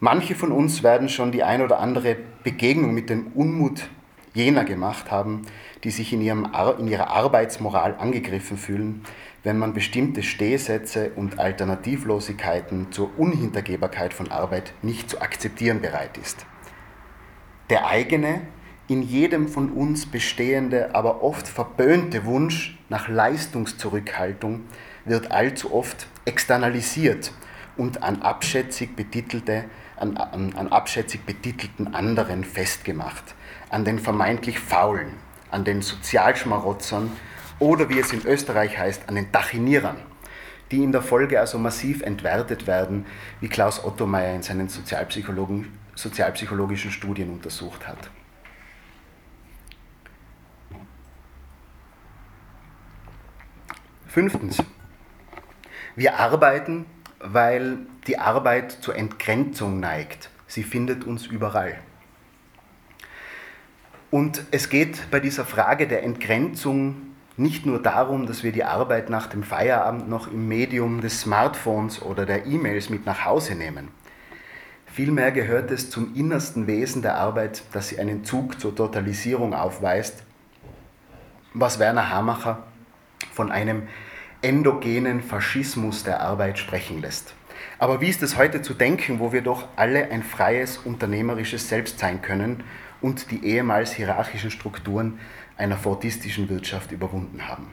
[0.00, 3.88] Manche von uns werden schon die ein oder andere Begegnung mit dem Unmut
[4.32, 5.42] jener gemacht haben,
[5.84, 9.02] die sich in, ihrem, in ihrer Arbeitsmoral angegriffen fühlen,
[9.42, 16.44] wenn man bestimmte Stehsätze und Alternativlosigkeiten zur Unhintergehbarkeit von Arbeit nicht zu akzeptieren bereit ist.
[17.70, 18.42] Der eigene,
[18.88, 24.62] in jedem von uns bestehende, aber oft verböhnte Wunsch nach Leistungszurückhaltung
[25.04, 27.32] wird allzu oft externalisiert
[27.76, 29.64] und an abschätzig, betitelte,
[29.96, 33.34] an, an, an abschätzig betitelten anderen festgemacht,
[33.70, 35.12] an den vermeintlich Faulen,
[35.50, 37.12] an den Sozialschmarotzern
[37.60, 39.98] oder wie es in Österreich heißt, an den Dachinierern,
[40.72, 43.06] die in der Folge also massiv entwertet werden,
[43.40, 48.10] wie Klaus Ottomeier in seinen sozialpsychologischen Studien untersucht hat.
[54.06, 54.58] Fünftens.
[55.94, 56.86] Wir arbeiten,
[57.20, 60.30] weil die Arbeit zur Entgrenzung neigt.
[60.48, 61.78] Sie findet uns überall.
[64.10, 67.09] Und es geht bei dieser Frage der Entgrenzung
[67.40, 72.02] nicht nur darum, dass wir die Arbeit nach dem Feierabend noch im Medium des Smartphones
[72.02, 73.88] oder der E-Mails mit nach Hause nehmen.
[74.86, 80.22] Vielmehr gehört es zum innersten Wesen der Arbeit, dass sie einen Zug zur Totalisierung aufweist,
[81.54, 82.64] was Werner Hamacher
[83.32, 83.84] von einem
[84.42, 87.34] endogenen Faschismus der Arbeit sprechen lässt.
[87.78, 91.98] Aber wie ist es heute zu denken, wo wir doch alle ein freies unternehmerisches Selbst
[91.98, 92.64] sein können
[93.00, 95.18] und die ehemals hierarchischen Strukturen
[95.56, 97.68] einer fordistischen Wirtschaft überwunden haben?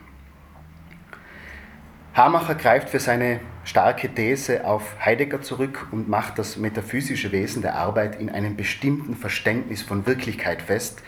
[2.17, 7.75] Hamacher greift für seine starke These auf Heidegger zurück und macht das metaphysische Wesen der
[7.75, 11.03] Arbeit in einem bestimmten Verständnis von Wirklichkeit fest,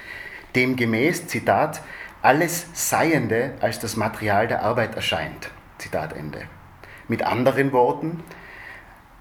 [0.55, 1.81] demgemäß, Zitat,
[2.21, 5.49] alles Seiende als das Material der Arbeit erscheint.
[5.79, 6.43] Zitat Ende.
[7.07, 8.23] Mit anderen Worten,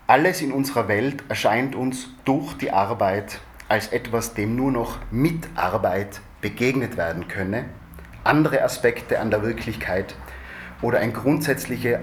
[0.06, 5.46] alles in unserer Welt erscheint uns durch die Arbeit als etwas, dem nur noch mit
[5.54, 7.66] Arbeit begegnet werden könne,
[8.24, 10.14] andere Aspekte an der Wirklichkeit
[10.82, 12.00] oder ein, grundsätzliche,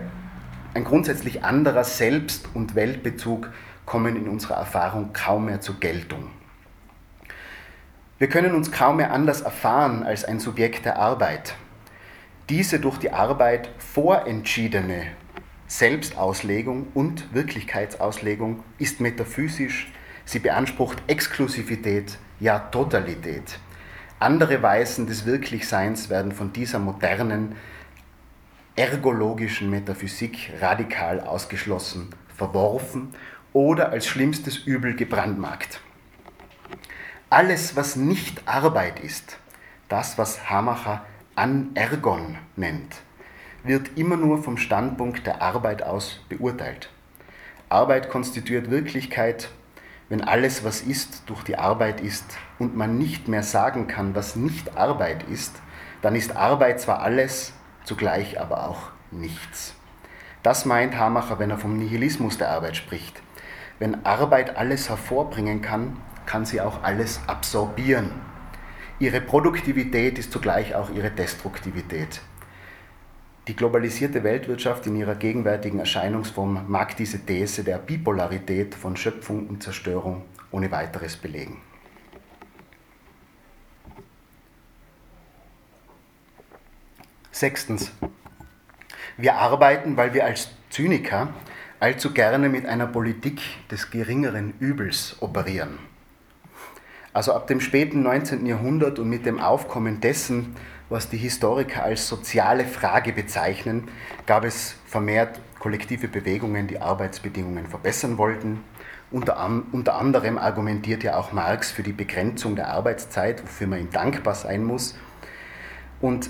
[0.74, 3.50] ein grundsätzlich anderer Selbst- und Weltbezug
[3.86, 6.30] kommen in unserer Erfahrung kaum mehr zur Geltung.
[8.18, 11.56] Wir können uns kaum mehr anders erfahren als ein Subjekt der Arbeit.
[12.50, 15.08] Diese durch die Arbeit vorentschiedene
[15.68, 19.92] Selbstauslegung und Wirklichkeitsauslegung ist metaphysisch,
[20.26, 23.60] sie beansprucht Exklusivität, ja Totalität.
[24.20, 27.56] Andere Weisen des Wirklichseins werden von dieser modernen
[28.76, 33.14] ergologischen Metaphysik radikal ausgeschlossen, verworfen
[33.54, 35.80] oder als schlimmstes Übel gebrandmarkt.
[37.30, 39.38] Alles, was nicht Arbeit ist,
[39.88, 42.96] das, was Hamacher Anergon nennt,
[43.64, 46.90] wird immer nur vom Standpunkt der Arbeit aus beurteilt.
[47.70, 49.50] Arbeit konstituiert Wirklichkeit,
[50.10, 54.36] wenn alles, was ist, durch die Arbeit ist und man nicht mehr sagen kann, was
[54.36, 55.56] nicht Arbeit ist,
[56.02, 59.74] dann ist Arbeit zwar alles, zugleich aber auch nichts.
[60.44, 63.20] Das meint Hamacher, wenn er vom Nihilismus der Arbeit spricht.
[63.80, 68.12] Wenn Arbeit alles hervorbringen kann, kann sie auch alles absorbieren.
[69.00, 72.22] Ihre Produktivität ist zugleich auch ihre Destruktivität.
[73.48, 79.62] Die globalisierte Weltwirtschaft in ihrer gegenwärtigen Erscheinungsform mag diese These der Bipolarität von Schöpfung und
[79.62, 81.62] Zerstörung ohne weiteres belegen.
[87.32, 87.92] Sechstens.
[89.18, 91.30] Wir arbeiten, weil wir als Zyniker
[91.80, 95.78] allzu gerne mit einer Politik des geringeren Übels operieren.
[97.14, 98.46] Also ab dem späten 19.
[98.46, 100.56] Jahrhundert und mit dem Aufkommen dessen,
[100.90, 103.90] was die Historiker als soziale Frage bezeichnen,
[104.26, 108.64] gab es vermehrt kollektive Bewegungen, die Arbeitsbedingungen verbessern wollten.
[109.12, 109.38] Unter,
[109.72, 114.36] unter anderem argumentiert ja auch Marx für die Begrenzung der Arbeitszeit, wofür man ihm dankbar
[114.36, 114.96] sein muss.
[116.02, 116.30] Und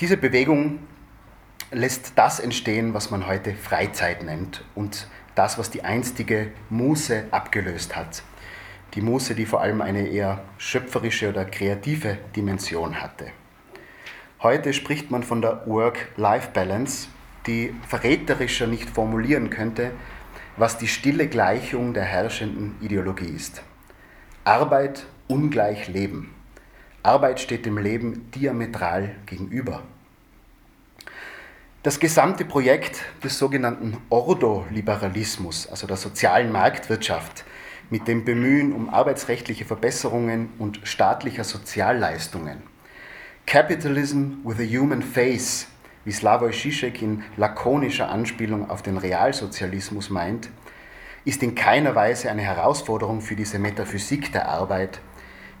[0.00, 0.78] diese Bewegung
[1.70, 7.96] lässt das entstehen, was man heute Freizeit nennt und das, was die einstige Muße abgelöst
[7.96, 8.22] hat.
[8.94, 13.32] Die Muße, die vor allem eine eher schöpferische oder kreative Dimension hatte.
[14.42, 17.06] Heute spricht man von der Work-Life-Balance,
[17.46, 19.92] die verräterischer nicht formulieren könnte,
[20.56, 23.62] was die stille Gleichung der herrschenden Ideologie ist.
[24.42, 26.34] Arbeit ungleich Leben.
[27.04, 29.84] Arbeit steht dem Leben diametral gegenüber.
[31.84, 37.44] Das gesamte Projekt des sogenannten Ordoliberalismus, also der sozialen Marktwirtschaft,
[37.90, 42.71] mit dem Bemühen um arbeitsrechtliche Verbesserungen und staatlicher Sozialleistungen.
[43.46, 45.66] Capitalism with a Human Face,
[46.04, 50.48] wie Slavoj Žižek in lakonischer Anspielung auf den Realsozialismus meint,
[51.24, 55.02] ist in keiner Weise eine Herausforderung für diese Metaphysik der Arbeit,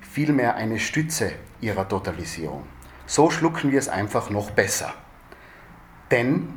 [0.00, 2.62] vielmehr eine Stütze ihrer Totalisierung.
[3.04, 4.94] So schlucken wir es einfach noch besser.
[6.10, 6.48] Denn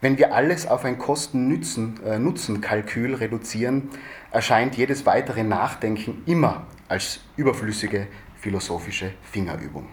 [0.00, 3.90] wenn wir alles auf ein Kosten-Nutzen-Kalkül reduzieren,
[4.30, 8.06] erscheint jedes weitere Nachdenken immer als überflüssige
[8.36, 9.88] philosophische Fingerübung.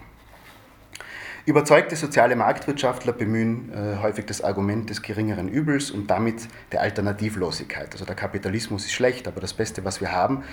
[1.47, 7.93] Überzeugte soziale Marktwirtschaftler bemühen äh, häufig das Argument des geringeren Übels und damit der Alternativlosigkeit.
[7.93, 10.43] Also der Kapitalismus ist schlecht, aber das Beste, was wir haben.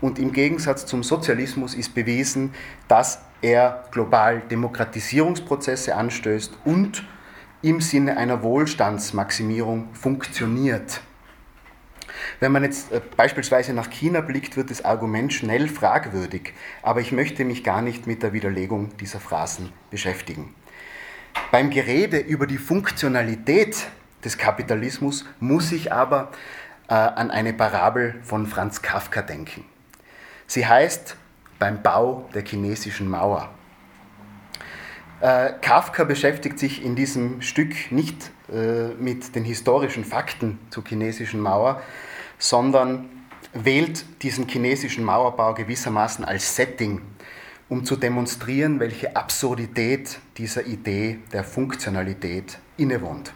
[0.00, 2.52] Und im Gegensatz zum Sozialismus ist bewiesen,
[2.88, 7.04] dass er global Demokratisierungsprozesse anstößt und
[7.62, 11.00] im Sinne einer Wohlstandsmaximierung funktioniert.
[12.40, 16.52] Wenn man jetzt äh, beispielsweise nach China blickt, wird das Argument schnell fragwürdig,
[16.82, 20.54] aber ich möchte mich gar nicht mit der Widerlegung dieser Phrasen beschäftigen.
[21.50, 23.86] Beim Gerede über die Funktionalität
[24.24, 26.30] des Kapitalismus muss ich aber
[26.88, 29.64] äh, an eine Parabel von Franz Kafka denken.
[30.46, 31.16] Sie heißt
[31.58, 33.48] beim Bau der chinesischen Mauer.
[35.20, 41.40] Äh, Kafka beschäftigt sich in diesem Stück nicht äh, mit den historischen Fakten zur chinesischen
[41.40, 41.82] Mauer,
[42.40, 43.08] sondern
[43.52, 47.02] wählt diesen chinesischen Mauerbau gewissermaßen als Setting,
[47.68, 53.32] um zu demonstrieren, welche Absurdität dieser Idee der Funktionalität innewohnt.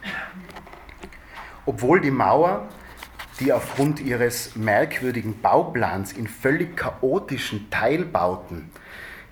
[1.65, 2.67] Obwohl die Mauer
[3.39, 8.69] die aufgrund ihres merkwürdigen Bauplans in völlig chaotischen Teilbauten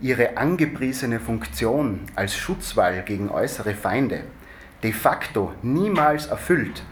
[0.02, 4.26] ihre angepriesene Funktion als Schutzwall gegen äußere Feinde
[4.84, 6.84] de facto niemals erfüllt,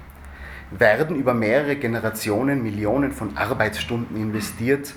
[0.71, 4.93] werden über mehrere Generationen Millionen von Arbeitsstunden investiert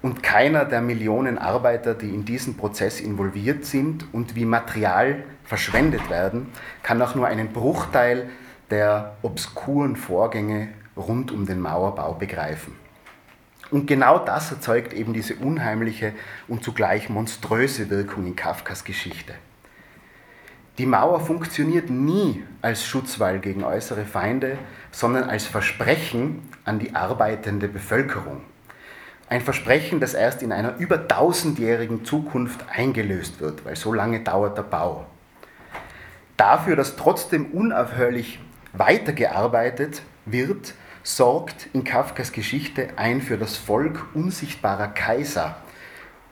[0.00, 6.08] und keiner der Millionen Arbeiter, die in diesen Prozess involviert sind und wie Material verschwendet
[6.08, 6.48] werden,
[6.82, 8.30] kann auch nur einen Bruchteil
[8.70, 12.74] der obskuren Vorgänge rund um den Mauerbau begreifen.
[13.70, 16.12] Und genau das erzeugt eben diese unheimliche
[16.46, 19.34] und zugleich monströse Wirkung in Kafkas Geschichte.
[20.78, 24.58] Die Mauer funktioniert nie als Schutzwall gegen äußere Feinde,
[24.92, 28.42] sondern als Versprechen an die arbeitende Bevölkerung.
[29.28, 34.56] Ein Versprechen, das erst in einer über tausendjährigen Zukunft eingelöst wird, weil so lange dauert
[34.56, 35.06] der Bau.
[36.36, 38.38] Dafür, dass trotzdem unaufhörlich
[38.72, 45.56] weitergearbeitet wird, sorgt in Kafkas Geschichte ein für das Volk unsichtbarer Kaiser,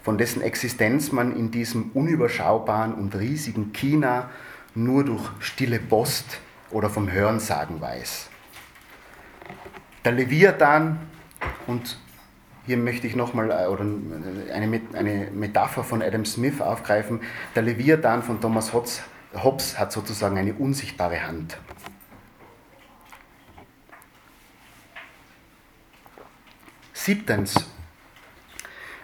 [0.07, 4.31] von dessen Existenz man in diesem unüberschaubaren und riesigen China
[4.73, 6.39] nur durch stille Post
[6.71, 8.29] oder vom Hörensagen weiß.
[10.05, 11.01] Der Leviathan,
[11.67, 11.99] und
[12.67, 17.21] hier möchte ich nochmal äh, eine, eine Metapher von Adam Smith aufgreifen,
[17.57, 21.59] der Leviathan von Thomas Hobbes hat sozusagen eine unsichtbare Hand.
[26.93, 27.67] Siebtens,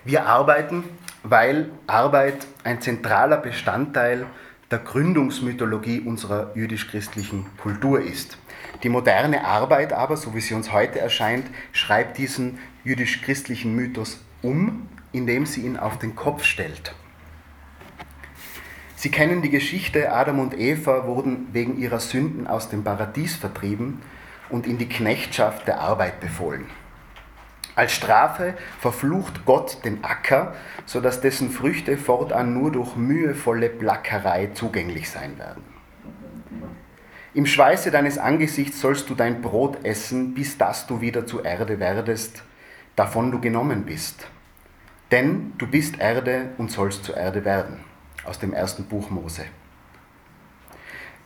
[0.05, 0.85] wir arbeiten,
[1.23, 4.27] weil Arbeit ein zentraler Bestandteil
[4.71, 8.39] der Gründungsmythologie unserer jüdisch-christlichen Kultur ist.
[8.83, 14.89] Die moderne Arbeit aber, so wie sie uns heute erscheint, schreibt diesen jüdisch-christlichen Mythos um,
[15.13, 16.95] indem sie ihn auf den Kopf stellt.
[18.97, 24.01] Sie kennen die Geschichte, Adam und Eva wurden wegen ihrer Sünden aus dem Paradies vertrieben
[24.49, 26.67] und in die Knechtschaft der Arbeit befohlen.
[27.75, 30.55] Als Strafe verflucht Gott den Acker,
[30.85, 35.65] sodass dessen Früchte fortan nur durch mühevolle Plackerei zugänglich sein werden.
[37.35, 41.81] Im Schweiße deines Angesichts sollst du dein Brot essen, bis dass du wieder zu Erde
[41.81, 42.45] werdest,
[42.95, 44.29] davon du genommen bist.
[45.11, 47.81] Denn du bist Erde und sollst zu Erde werden.
[48.25, 49.45] Aus dem ersten Buch Mose.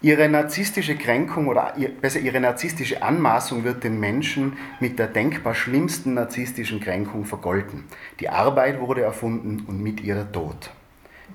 [0.03, 6.15] Ihre narzisstische Kränkung oder besser ihre narzisstische Anmaßung wird den Menschen mit der denkbar schlimmsten
[6.15, 7.85] narzisstischen Kränkung vergolten.
[8.21, 10.71] Die Arbeit wurde erfunden und mit ihr der Tod.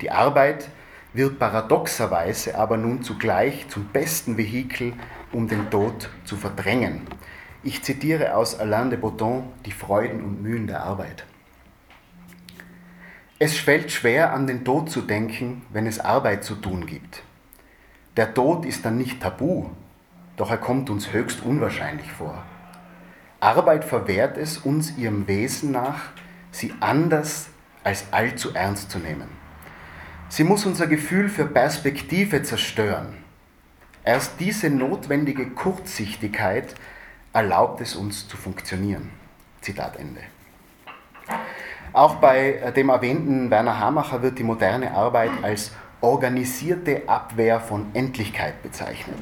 [0.00, 0.68] Die Arbeit
[1.12, 4.92] wird paradoxerweise aber nun zugleich zum besten Vehikel,
[5.32, 7.02] um den Tod zu verdrängen.
[7.64, 11.24] Ich zitiere aus Alain de Botton die Freuden und Mühen der Arbeit.
[13.40, 17.24] Es fällt schwer an den Tod zu denken, wenn es Arbeit zu tun gibt.
[18.16, 19.70] Der Tod ist dann nicht tabu,
[20.36, 22.42] doch er kommt uns höchst unwahrscheinlich vor.
[23.40, 26.10] Arbeit verwehrt es uns ihrem Wesen nach,
[26.50, 27.48] sie anders
[27.84, 29.28] als allzu ernst zu nehmen.
[30.28, 33.16] Sie muss unser Gefühl für Perspektive zerstören.
[34.04, 36.74] Erst diese notwendige Kurzsichtigkeit
[37.32, 39.10] erlaubt es uns zu funktionieren.
[39.60, 40.20] Zitat Ende.
[41.92, 45.72] Auch bei dem erwähnten Werner Hamacher wird die moderne Arbeit als
[46.02, 49.18] organisierte Abwehr von Endlichkeit bezeichnet.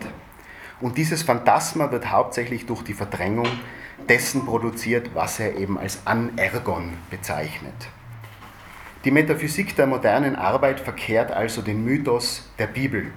[0.81, 3.47] Und dieses Phantasma wird hauptsächlich durch die Verdrängung
[4.09, 7.75] dessen produziert, was er eben als Anergon bezeichnet.
[9.05, 13.13] Die Metaphysik der modernen Arbeit verkehrt also den Mythos der Bibel.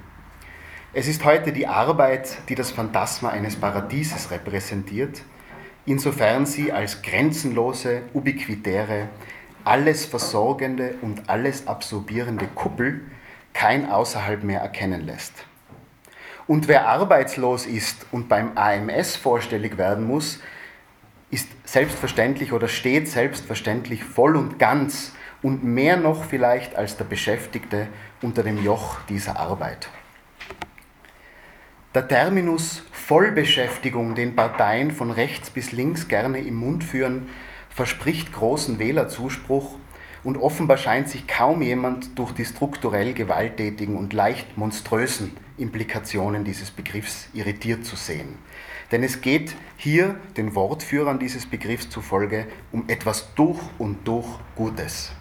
[0.94, 5.24] Es ist heute die Arbeit, die das Phantasma eines Paradieses repräsentiert,
[5.86, 9.10] insofern sie als grenzenlose, ubiquitäre,
[9.64, 13.02] alles versorgende und alles absorbierende Kuppel
[13.54, 15.46] kein Außerhalb mehr erkennen lässt.
[16.48, 20.40] Und wer arbeitslos ist und beim AMS vorstellig werden muss,
[21.32, 27.88] ist selbstverständlich oder steht selbstverständlich voll und ganz und mehr noch vielleicht als der Beschäftigte
[28.22, 29.90] unter dem Joch dieser Arbeit.
[31.96, 37.30] Der Terminus Vollbeschäftigung, den Parteien von rechts bis links gerne im Mund führen,
[37.70, 39.78] verspricht großen Wählerzuspruch
[40.24, 46.72] und offenbar scheint sich kaum jemand durch die strukturell gewalttätigen und leicht monströsen Implikationen dieses
[46.72, 48.38] Begriffs irritiert zu sehen.
[48.92, 55.12] Denn es geht hier den Wortführern dieses Begriffs zufolge um etwas durch und durch Gutes.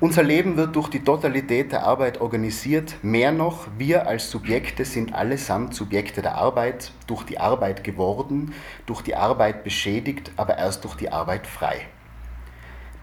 [0.00, 2.94] Unser Leben wird durch die Totalität der Arbeit organisiert.
[3.02, 8.54] Mehr noch, wir als Subjekte sind allesamt Subjekte der Arbeit, durch die Arbeit geworden,
[8.86, 11.88] durch die Arbeit beschädigt, aber erst durch die Arbeit frei.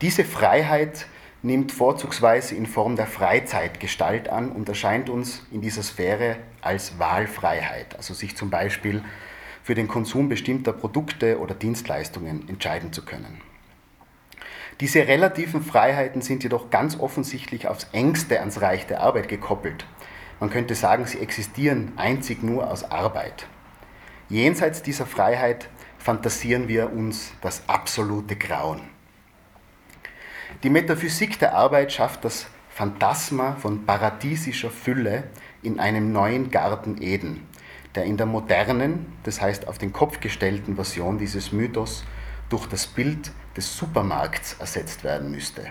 [0.01, 1.07] Diese Freiheit
[1.41, 6.99] nimmt vorzugsweise in Form der Freizeit Gestalt an und erscheint uns in dieser Sphäre als
[6.99, 9.03] Wahlfreiheit, also sich zum Beispiel
[9.63, 13.41] für den Konsum bestimmter Produkte oder Dienstleistungen entscheiden zu können.
[14.81, 19.85] Diese relativen Freiheiten sind jedoch ganz offensichtlich aufs engste ans Reich der Arbeit gekoppelt.
[20.41, 23.47] Man könnte sagen, sie existieren einzig nur aus Arbeit.
[24.27, 28.94] Jenseits dieser Freiheit fantasieren wir uns das absolute Grauen.
[30.63, 35.25] Die Metaphysik der Arbeit schafft das Phantasma von paradiesischer Fülle
[35.61, 37.47] in einem neuen Garten Eden,
[37.93, 42.03] der in der modernen, das heißt auf den Kopf gestellten Version dieses Mythos
[42.49, 45.65] durch das Bild des Supermarkts ersetzt werden müsste.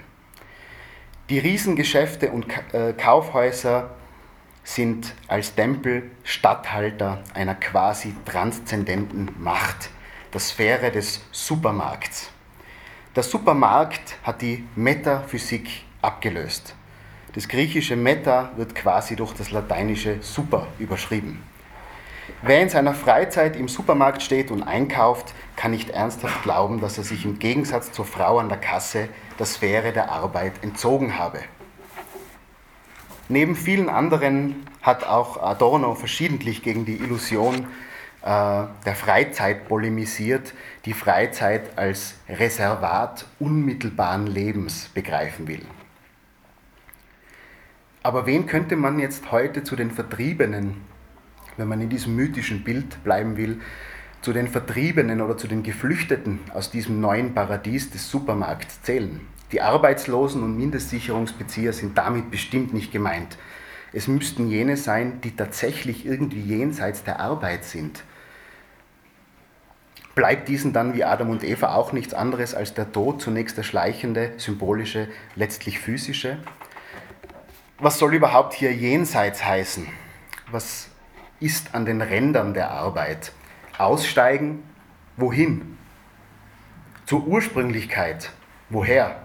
[1.31, 3.91] Die Riesengeschäfte und äh, Kaufhäuser
[4.65, 9.91] sind als Tempel Statthalter einer quasi transzendenten Macht,
[10.33, 12.34] der Sphäre des Supermarkts.
[13.17, 16.75] Der Supermarkt hat die Metaphysik abgelöst.
[17.33, 21.41] Das griechische Meta wird quasi durch das lateinische Super überschrieben.
[22.43, 27.05] Wer in seiner Freizeit im Supermarkt steht und einkauft, kann nicht ernsthaft glauben, dass er
[27.05, 29.09] sich im Gegensatz zur Frau an der Kasse
[29.39, 31.39] der Sphäre der Arbeit entzogen habe.
[33.29, 37.69] Neben vielen anderen hat auch Adorno verschiedentlich gegen die Illusion
[38.23, 40.55] äh, der Freizeit polemisiert,
[40.85, 45.63] die Freizeit als Reservat unmittelbaren Lebens begreifen will.
[48.03, 50.77] Aber wen könnte man jetzt heute zu den Vertriebenen,
[51.57, 53.61] wenn man in diesem mythischen Bild bleiben will,
[54.21, 59.21] zu den Vertriebenen oder zu den Geflüchteten aus diesem neuen Paradies des Supermarkts zählen?
[59.53, 63.39] Die Arbeitslosen und Mindestsicherungsbezieher sind damit bestimmt nicht gemeint.
[63.93, 68.03] Es müssten jene sein, die tatsächlich irgendwie jenseits der Arbeit sind.
[70.15, 73.65] Bleibt diesen dann wie Adam und Eva auch nichts anderes als der Tod, zunächst der
[73.65, 76.39] schleichende, symbolische, letztlich physische?
[77.79, 79.89] Was soll überhaupt hier jenseits heißen?
[80.51, 80.89] Was
[81.41, 83.33] ist an den Rändern der Arbeit?
[83.77, 84.63] Aussteigen?
[85.17, 85.77] Wohin?
[87.07, 88.31] Zur Ursprünglichkeit?
[88.71, 89.24] Woher?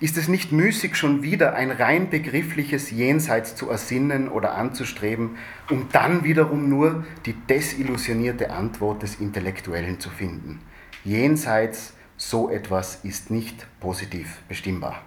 [0.00, 5.38] Ist es nicht müßig, schon wieder ein rein begriffliches Jenseits zu ersinnen oder anzustreben,
[5.70, 10.60] um dann wiederum nur die desillusionierte Antwort des Intellektuellen zu finden?
[11.04, 15.02] Jenseits, so etwas ist nicht positiv bestimmbar.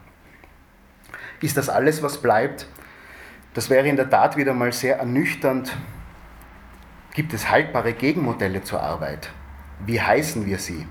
[1.41, 2.67] Ist das alles, was bleibt?
[3.53, 5.75] Das wäre in der Tat wieder mal sehr ernüchternd.
[7.13, 9.29] Gibt es haltbare Gegenmodelle zur Arbeit?
[9.85, 10.85] Wie heißen wir sie?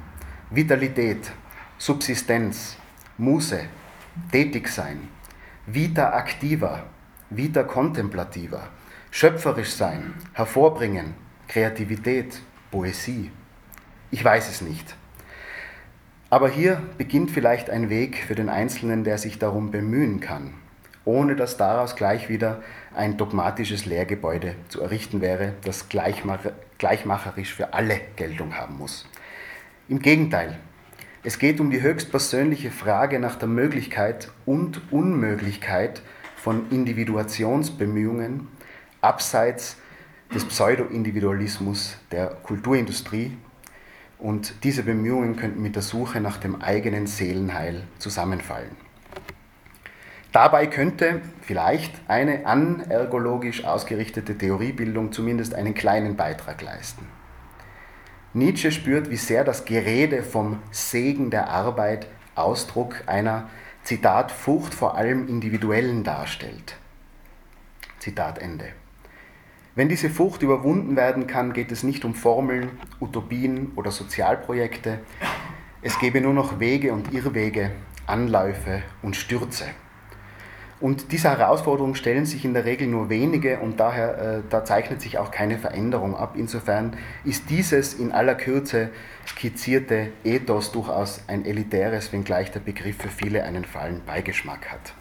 [0.50, 1.32] Vitalität,
[1.78, 2.76] Subsistenz,
[3.16, 3.60] Muße,
[4.30, 5.08] tätig sein,
[5.66, 6.84] vita activa,
[7.30, 8.68] vita contemplativa,
[9.10, 11.14] schöpferisch sein, hervorbringen,
[11.48, 12.40] Kreativität,
[12.70, 13.30] Poesie.
[14.10, 14.94] Ich weiß es nicht.
[16.28, 20.54] Aber hier beginnt vielleicht ein Weg für den Einzelnen, der sich darum bemühen kann,
[21.04, 22.62] ohne dass daraus gleich wieder
[22.94, 29.08] ein dogmatisches Lehrgebäude zu errichten wäre, das gleichmacherisch für alle Geltung haben muss.
[29.88, 30.60] Im Gegenteil,
[31.22, 36.00] es geht um die höchstpersönliche Frage nach der Möglichkeit und Unmöglichkeit
[36.36, 38.48] von Individuationsbemühungen
[39.02, 39.76] abseits
[40.34, 43.36] des Pseudo-Individualismus der Kulturindustrie.
[44.18, 48.70] Und diese Bemühungen könnten mit der Suche nach dem eigenen Seelenheil zusammenfallen.
[50.32, 57.19] Dabei könnte vielleicht eine anergologisch ausgerichtete Theoriebildung zumindest einen kleinen Beitrag leisten.
[58.32, 62.06] Nietzsche spürt, wie sehr das Gerede vom Segen der Arbeit
[62.36, 63.50] Ausdruck einer,
[63.82, 66.76] Zitat, Furcht vor allem Individuellen darstellt.
[67.98, 68.66] Zitat Ende.
[69.74, 72.70] Wenn diese Furcht überwunden werden kann, geht es nicht um Formeln,
[73.00, 75.00] Utopien oder Sozialprojekte.
[75.82, 77.72] Es gäbe nur noch Wege und Irrwege,
[78.06, 79.64] Anläufe und Stürze.
[80.80, 85.02] Und diese Herausforderungen stellen sich in der Regel nur wenige und daher äh, da zeichnet
[85.02, 86.36] sich auch keine Veränderung ab.
[86.36, 88.88] Insofern ist dieses in aller Kürze
[89.26, 94.94] skizzierte Ethos durchaus ein elitäres, wenngleich der Begriff für viele einen fahlen Beigeschmack hat.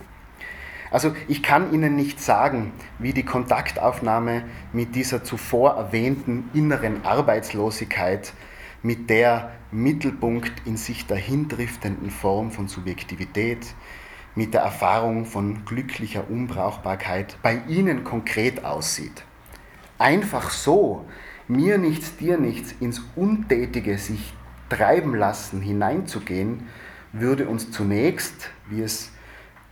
[0.92, 8.34] Also ich kann Ihnen nicht sagen, wie die Kontaktaufnahme mit dieser zuvor erwähnten inneren Arbeitslosigkeit,
[8.82, 13.68] mit der Mittelpunkt in sich dahindriftenden Form von Subjektivität,
[14.40, 19.26] mit der Erfahrung von glücklicher Unbrauchbarkeit bei Ihnen konkret aussieht.
[19.98, 21.04] Einfach so,
[21.50, 24.34] mir nichts, dir nichts, ins Untätige sich
[24.70, 26.68] treiben lassen, hineinzugehen,
[27.12, 29.12] würde uns zunächst, wie es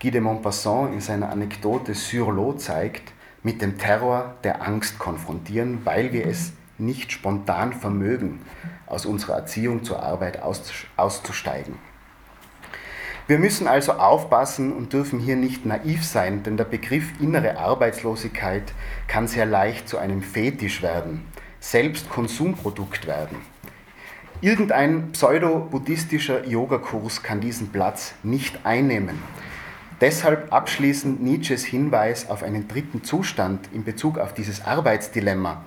[0.01, 3.13] Guy de Maupassant in seiner Anekdote Sur l'eau zeigt,
[3.43, 8.41] mit dem Terror der Angst konfrontieren, weil wir es nicht spontan vermögen,
[8.85, 11.75] aus unserer Erziehung zur Arbeit auszusteigen.
[13.27, 18.73] Wir müssen also aufpassen und dürfen hier nicht naiv sein, denn der Begriff innere Arbeitslosigkeit
[19.09, 21.25] kann sehr leicht zu einem Fetisch werden,
[21.59, 23.37] selbst Konsumprodukt werden.
[24.39, 29.21] Irgendein pseudo-buddhistischer Yogakurs kann diesen Platz nicht einnehmen.
[29.99, 35.65] Deshalb abschließend Nietzsches Hinweis auf einen dritten Zustand in Bezug auf dieses Arbeitsdilemma,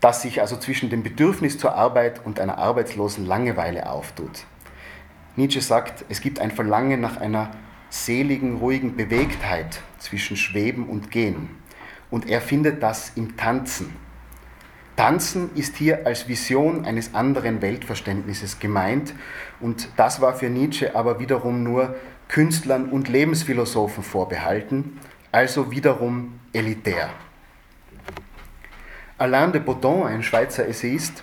[0.00, 4.44] das sich also zwischen dem Bedürfnis zur Arbeit und einer arbeitslosen Langeweile auftut.
[5.38, 7.52] Nietzsche sagt, es gibt ein Verlangen nach einer
[7.90, 11.48] seligen, ruhigen Bewegtheit zwischen Schweben und Gehen.
[12.10, 13.94] Und er findet das im Tanzen.
[14.96, 19.14] Tanzen ist hier als Vision eines anderen Weltverständnisses gemeint
[19.60, 21.94] und das war für Nietzsche aber wiederum nur
[22.26, 24.98] Künstlern und Lebensphilosophen vorbehalten,
[25.30, 27.10] also wiederum elitär.
[29.18, 31.22] Alain de Botton, ein Schweizer Essayist,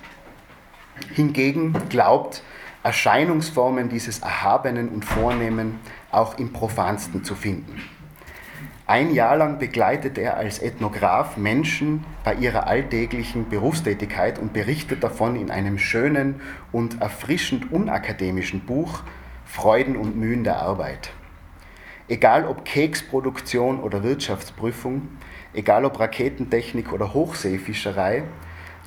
[1.13, 2.41] hingegen glaubt,
[2.85, 5.79] Erscheinungsformen dieses Erhabenen und Vornehmen
[6.11, 7.81] auch im Profansten zu finden.
[8.85, 15.35] Ein Jahr lang begleitet er als Ethnograph Menschen bei ihrer alltäglichen Berufstätigkeit und berichtet davon
[15.35, 16.39] in einem schönen
[16.71, 19.01] und erfrischend unakademischen Buch
[19.45, 21.09] Freuden und Mühen der Arbeit.
[22.07, 25.09] Egal ob Keksproduktion oder Wirtschaftsprüfung,
[25.55, 28.25] egal ob Raketentechnik oder Hochseefischerei,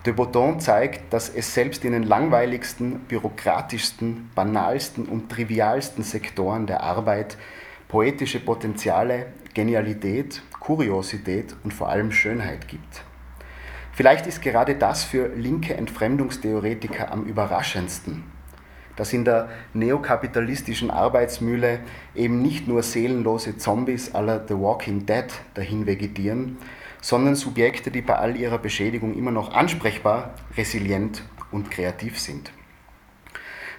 [0.08, 6.82] De Botton zeigt, dass es selbst in den langweiligsten, bürokratischsten, banalsten und trivialsten Sektoren der
[6.82, 7.36] Arbeit
[7.88, 13.02] poetische Potenziale, Genialität, Kuriosität und vor allem Schönheit gibt.
[13.92, 18.24] Vielleicht ist gerade das für linke Entfremdungstheoretiker am überraschendsten,
[18.96, 21.80] dass in der neokapitalistischen Arbeitsmühle
[22.14, 26.56] eben nicht nur seelenlose Zombies aller The Walking Dead dahin vegetieren,
[27.00, 32.52] sondern Subjekte, die bei all ihrer Beschädigung immer noch ansprechbar, resilient und kreativ sind.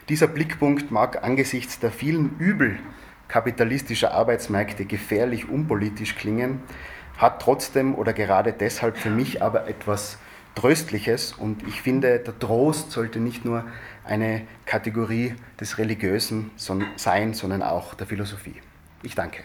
[0.09, 2.79] Dieser Blickpunkt mag angesichts der vielen Übel
[3.29, 6.61] kapitalistischer Arbeitsmärkte gefährlich unpolitisch klingen,
[7.17, 10.17] hat trotzdem oder gerade deshalb für mich aber etwas
[10.55, 13.65] Tröstliches und ich finde, der Trost sollte nicht nur
[14.03, 16.51] eine Kategorie des Religiösen
[16.95, 18.55] sein, sondern auch der Philosophie.
[19.03, 19.43] Ich danke.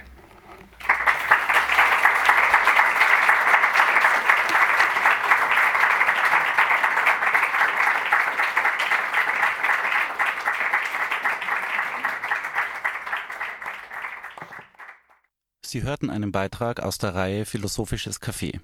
[15.75, 18.61] Sie hörten einen Beitrag aus der Reihe Philosophisches Café.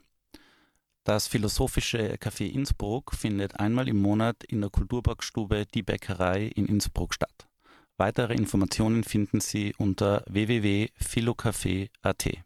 [1.03, 7.13] Das Philosophische Café Innsbruck findet einmal im Monat in der Kulturparkstube Die Bäckerei in Innsbruck
[7.13, 7.49] statt.
[7.97, 12.45] Weitere Informationen finden Sie unter www.philocafé.at.